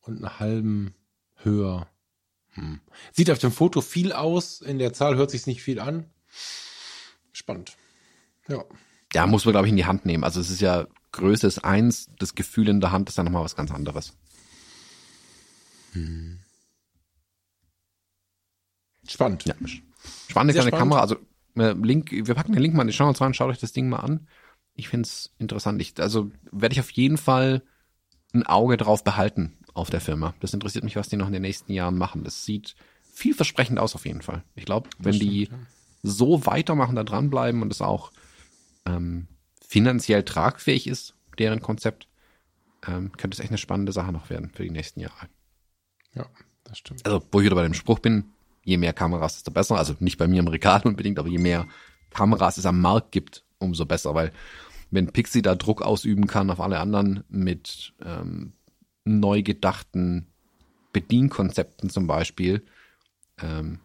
[0.00, 0.94] und einen halben
[1.36, 1.88] höher.
[2.50, 2.80] Hm.
[3.12, 6.04] Sieht auf dem Foto viel aus, in der Zahl hört sich nicht viel an.
[7.32, 7.76] Spannend.
[8.48, 8.64] Ja.
[9.14, 10.24] Ja, muss man, glaube ich, in die Hand nehmen.
[10.24, 13.44] Also es ist ja Größe ist eins, das Gefühl in der Hand ist dann nochmal
[13.44, 14.12] was ganz anderes.
[19.06, 19.46] Spannend.
[19.46, 19.54] Ja.
[20.28, 20.72] Spannende Sehr kleine spannend.
[20.72, 21.00] Kamera.
[21.00, 21.16] Also
[21.58, 23.98] Link, wir packen den Link mal in die Show rein, schaut euch das Ding mal
[23.98, 24.26] an.
[24.74, 25.80] Ich find's interessant.
[25.82, 27.62] Ich, also werde ich auf jeden Fall
[28.32, 30.34] ein Auge drauf behalten auf der Firma.
[30.40, 32.24] Das interessiert mich, was die noch in den nächsten Jahren machen.
[32.24, 32.74] Das sieht
[33.12, 34.44] vielversprechend aus auf jeden Fall.
[34.54, 35.48] Ich glaube, wenn die
[36.02, 38.12] so weitermachen, da dranbleiben und es auch
[38.86, 39.26] ähm,
[39.66, 42.08] finanziell tragfähig ist, deren Konzept,
[42.86, 45.28] ähm, könnte es echt eine spannende Sache noch werden für die nächsten Jahre.
[46.14, 46.26] Ja,
[46.64, 47.04] das stimmt.
[47.04, 48.32] Also, wo ich wieder bei dem Spruch bin,
[48.68, 49.76] je mehr Kameras, desto besser.
[49.76, 51.66] Also nicht bei mir im Regal unbedingt, aber je mehr
[52.10, 54.14] Kameras es am Markt gibt, umso besser.
[54.14, 54.32] Weil
[54.90, 58.52] wenn Pixie da Druck ausüben kann auf alle anderen mit ähm,
[59.04, 60.26] neu gedachten
[60.92, 62.64] Bedienkonzepten zum Beispiel,
[63.42, 63.80] ähm,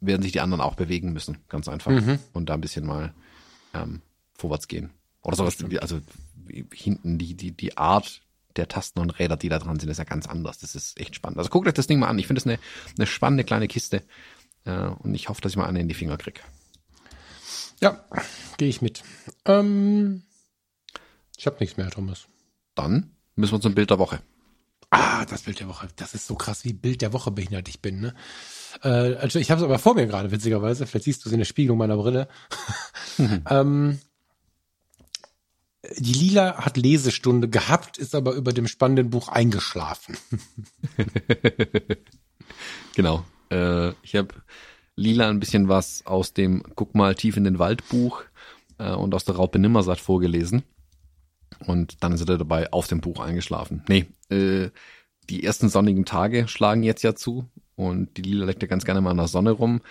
[0.00, 1.90] werden sich die anderen auch bewegen müssen, ganz einfach.
[2.32, 3.14] Und da ein bisschen mal
[3.74, 4.02] ähm,
[4.34, 4.90] vorwärts gehen.
[5.22, 6.00] Oder sowas, also
[6.46, 8.22] wie- hinten die, die, die Art
[8.56, 10.58] der Tasten und Räder, die da dran sind, ist ja ganz anders.
[10.58, 11.38] Das ist echt spannend.
[11.38, 12.18] Also guckt euch das Ding mal an.
[12.18, 12.58] Ich finde es eine,
[12.96, 14.02] eine spannende kleine Kiste.
[14.64, 16.42] Äh, und ich hoffe, dass ich mal eine in die Finger krieg.
[17.80, 18.04] Ja,
[18.56, 19.02] gehe ich mit.
[19.44, 20.22] Ähm,
[21.36, 22.26] ich habe nichts mehr, Thomas.
[22.74, 24.20] Dann müssen wir zum Bild der Woche.
[24.90, 25.88] Ah, das Bild der Woche.
[25.96, 28.00] Das ist so krass, wie Bild der Woche behindert ich bin.
[28.00, 28.14] Ne?
[28.82, 30.86] Äh, also ich habe es aber vor mir gerade, witzigerweise.
[30.86, 32.28] Vielleicht siehst du es in der Spiegelung meiner Brille.
[33.50, 33.98] ähm,
[35.98, 40.16] die Lila hat Lesestunde gehabt, ist aber über dem spannenden Buch eingeschlafen.
[42.96, 43.24] Genau.
[43.50, 44.28] Äh, ich habe
[44.96, 48.22] Lila ein bisschen was aus dem Guck mal tief in den Wald Buch
[48.78, 50.62] äh, und aus der Raupe Nimmersatt vorgelesen.
[51.66, 53.84] Und dann ist er dabei auf dem Buch eingeschlafen.
[53.88, 54.70] Nee, äh,
[55.28, 59.02] die ersten sonnigen Tage schlagen jetzt ja zu und die Lila leckt ja ganz gerne
[59.02, 59.82] mal in der Sonne rum.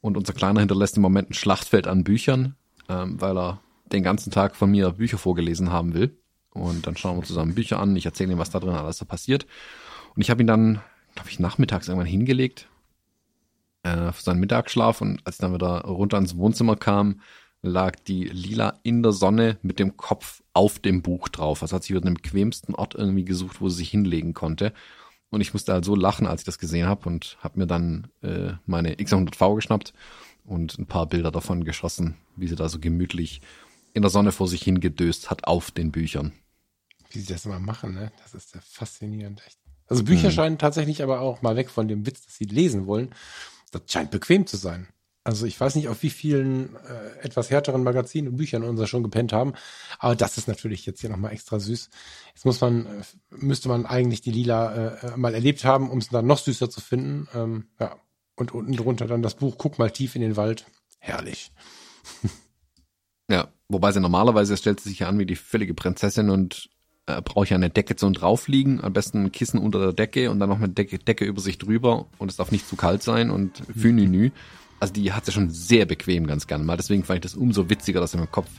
[0.00, 2.56] Und unser Kleiner hinterlässt im Moment ein Schlachtfeld an Büchern,
[2.88, 3.60] ähm, weil er
[3.94, 6.16] den ganzen Tag von mir Bücher vorgelesen haben will.
[6.50, 7.96] Und dann schauen wir zusammen Bücher an.
[7.96, 9.46] Ich erzähle ihm, was da drin alles so passiert.
[10.14, 10.80] Und ich habe ihn dann,
[11.14, 12.68] glaube ich, nachmittags irgendwann hingelegt
[13.82, 15.00] äh, für seinen Mittagsschlaf.
[15.00, 17.20] Und als ich dann wieder runter ins Wohnzimmer kam,
[17.62, 21.62] lag die Lila in der Sonne mit dem Kopf auf dem Buch drauf.
[21.62, 24.72] Also hat sie wieder den bequemsten Ort irgendwie gesucht, wo sie sich hinlegen konnte.
[25.30, 28.08] Und ich musste halt so lachen, als ich das gesehen habe und habe mir dann
[28.22, 29.92] äh, meine X100V geschnappt
[30.44, 33.40] und ein paar Bilder davon geschossen, wie sie da so gemütlich
[33.94, 36.32] in der Sonne vor sich hingedöst hat auf den Büchern.
[37.10, 38.12] Wie sie das immer machen, ne?
[38.22, 39.58] Das ist ja faszinierend, echt.
[39.86, 40.32] Also Bücher hm.
[40.32, 43.14] scheinen tatsächlich aber auch mal weg von dem Witz, dass sie lesen wollen.
[43.70, 44.88] Das scheint bequem zu sein.
[45.22, 49.02] Also ich weiß nicht, auf wie vielen äh, etwas härteren Magazinen und Büchern unser schon
[49.02, 49.54] gepennt haben,
[49.98, 51.88] aber das ist natürlich jetzt hier nochmal extra süß.
[52.34, 56.08] Jetzt muss man, äh, müsste man eigentlich die Lila äh, mal erlebt haben, um es
[56.08, 57.28] dann noch süßer zu finden.
[57.34, 57.96] Ähm, ja.
[58.36, 60.66] Und unten drunter dann das Buch Guck mal tief in den Wald.
[60.98, 61.52] Herrlich.
[63.30, 66.68] ja, wobei sie normalerweise stellt sie sich ja an wie die völlige Prinzessin und
[67.06, 70.40] äh, braucht ja eine Decke zum draufliegen, am besten ein Kissen unter der Decke und
[70.40, 73.30] dann noch eine Decke, Decke über sich drüber und es darf nicht zu kalt sein
[73.30, 73.62] und.
[73.74, 74.32] Mhm
[74.80, 76.76] also die hat sie schon sehr bequem ganz gern mal.
[76.76, 78.50] Deswegen fand ich das umso witziger, dass sie mit dem Kopf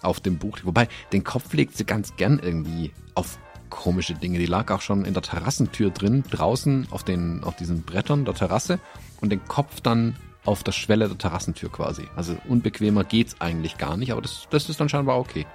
[0.00, 0.66] auf dem Buch liegt.
[0.66, 3.38] Wobei, den Kopf legt sie ganz gern irgendwie auf
[3.68, 4.38] komische Dinge.
[4.38, 8.32] Die lag auch schon in der Terrassentür drin, draußen auf den, auf diesen Brettern der
[8.34, 8.78] Terrasse
[9.20, 10.16] und den Kopf dann
[10.46, 12.04] auf der Schwelle der Terrassentür quasi.
[12.16, 15.46] Also unbequemer geht's eigentlich gar nicht, aber das, das ist dann scheinbar okay.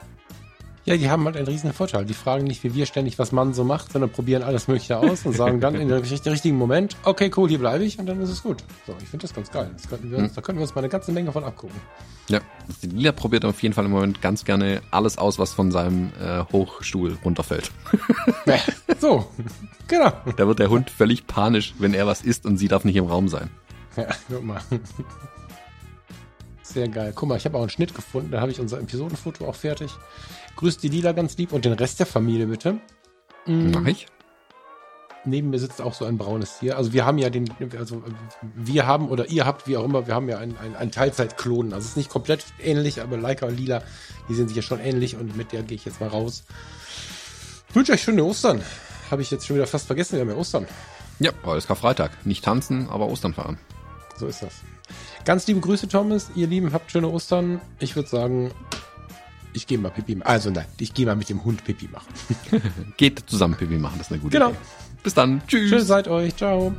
[0.84, 2.06] Ja, die haben halt einen riesen Vorteil.
[2.06, 5.26] Die fragen nicht, wie wir ständig, was man so macht, sondern probieren alles Mögliche aus
[5.28, 8.30] und sagen dann in dem richtigen Moment, okay, cool, hier bleibe ich und dann ist
[8.30, 8.64] es gut.
[8.88, 9.70] So, ich finde das ganz geil.
[9.74, 10.36] Das könnten wir uns, hm.
[10.36, 11.80] Da könnten wir uns mal eine ganze Menge von abgucken.
[12.30, 12.40] Ja,
[12.82, 16.12] die Lila probiert auf jeden Fall im Moment ganz gerne alles aus, was von seinem
[16.20, 17.72] äh, Hochstuhl runterfällt.
[18.46, 18.58] Ja,
[19.00, 19.28] so,
[19.88, 20.12] genau.
[20.36, 23.06] Da wird der Hund völlig panisch, wenn er was isst und sie darf nicht im
[23.06, 23.50] Raum sein.
[23.96, 24.62] Ja, guck mal.
[26.64, 27.12] Sehr geil.
[27.16, 28.32] Guck mal, ich habe auch einen Schnitt gefunden.
[28.32, 29.92] Da habe ich unser Episodenfoto auch fertig.
[30.56, 32.80] Grüßt die Lila ganz lieb und den Rest der Familie bitte.
[33.46, 33.72] Mhm.
[33.72, 34.08] Mach ich.
[35.24, 36.78] Neben mir sitzt auch so ein braunes Tier.
[36.78, 38.02] Also wir haben ja den, also
[38.56, 41.74] wir haben oder ihr habt, wie auch immer, wir haben ja einen, einen, einen Teilzeit-Klon.
[41.74, 43.84] Also es ist nicht komplett ähnlich, aber Leica und Lila,
[44.30, 46.44] die sind sich ja schon ähnlich und mit der gehe ich jetzt mal raus.
[47.70, 48.64] Ich wünsche euch schöne Ostern.
[49.12, 50.68] Habe ich jetzt schon wieder fast vergessen, wir haben ja Ostern.
[51.20, 52.26] Ja, heute ist Karfreitag.
[52.26, 53.60] Nicht tanzen, aber Ostern fahren.
[54.22, 54.54] So ist das.
[55.26, 56.30] Ganz liebe Grüße, Thomas.
[56.36, 57.60] Ihr Lieben, habt schöne Ostern.
[57.80, 58.52] Ich würde sagen,
[59.52, 60.28] ich gehe mal Pipi machen.
[60.28, 62.14] Also nein, ich gehe mal mit dem Hund Pipi machen.
[62.98, 64.50] Geht zusammen Pipi machen, das ist eine gute genau.
[64.50, 64.58] Idee.
[65.02, 65.42] Bis dann.
[65.48, 65.70] Tschüss.
[65.70, 66.36] Schön seid euch.
[66.36, 66.72] Ciao.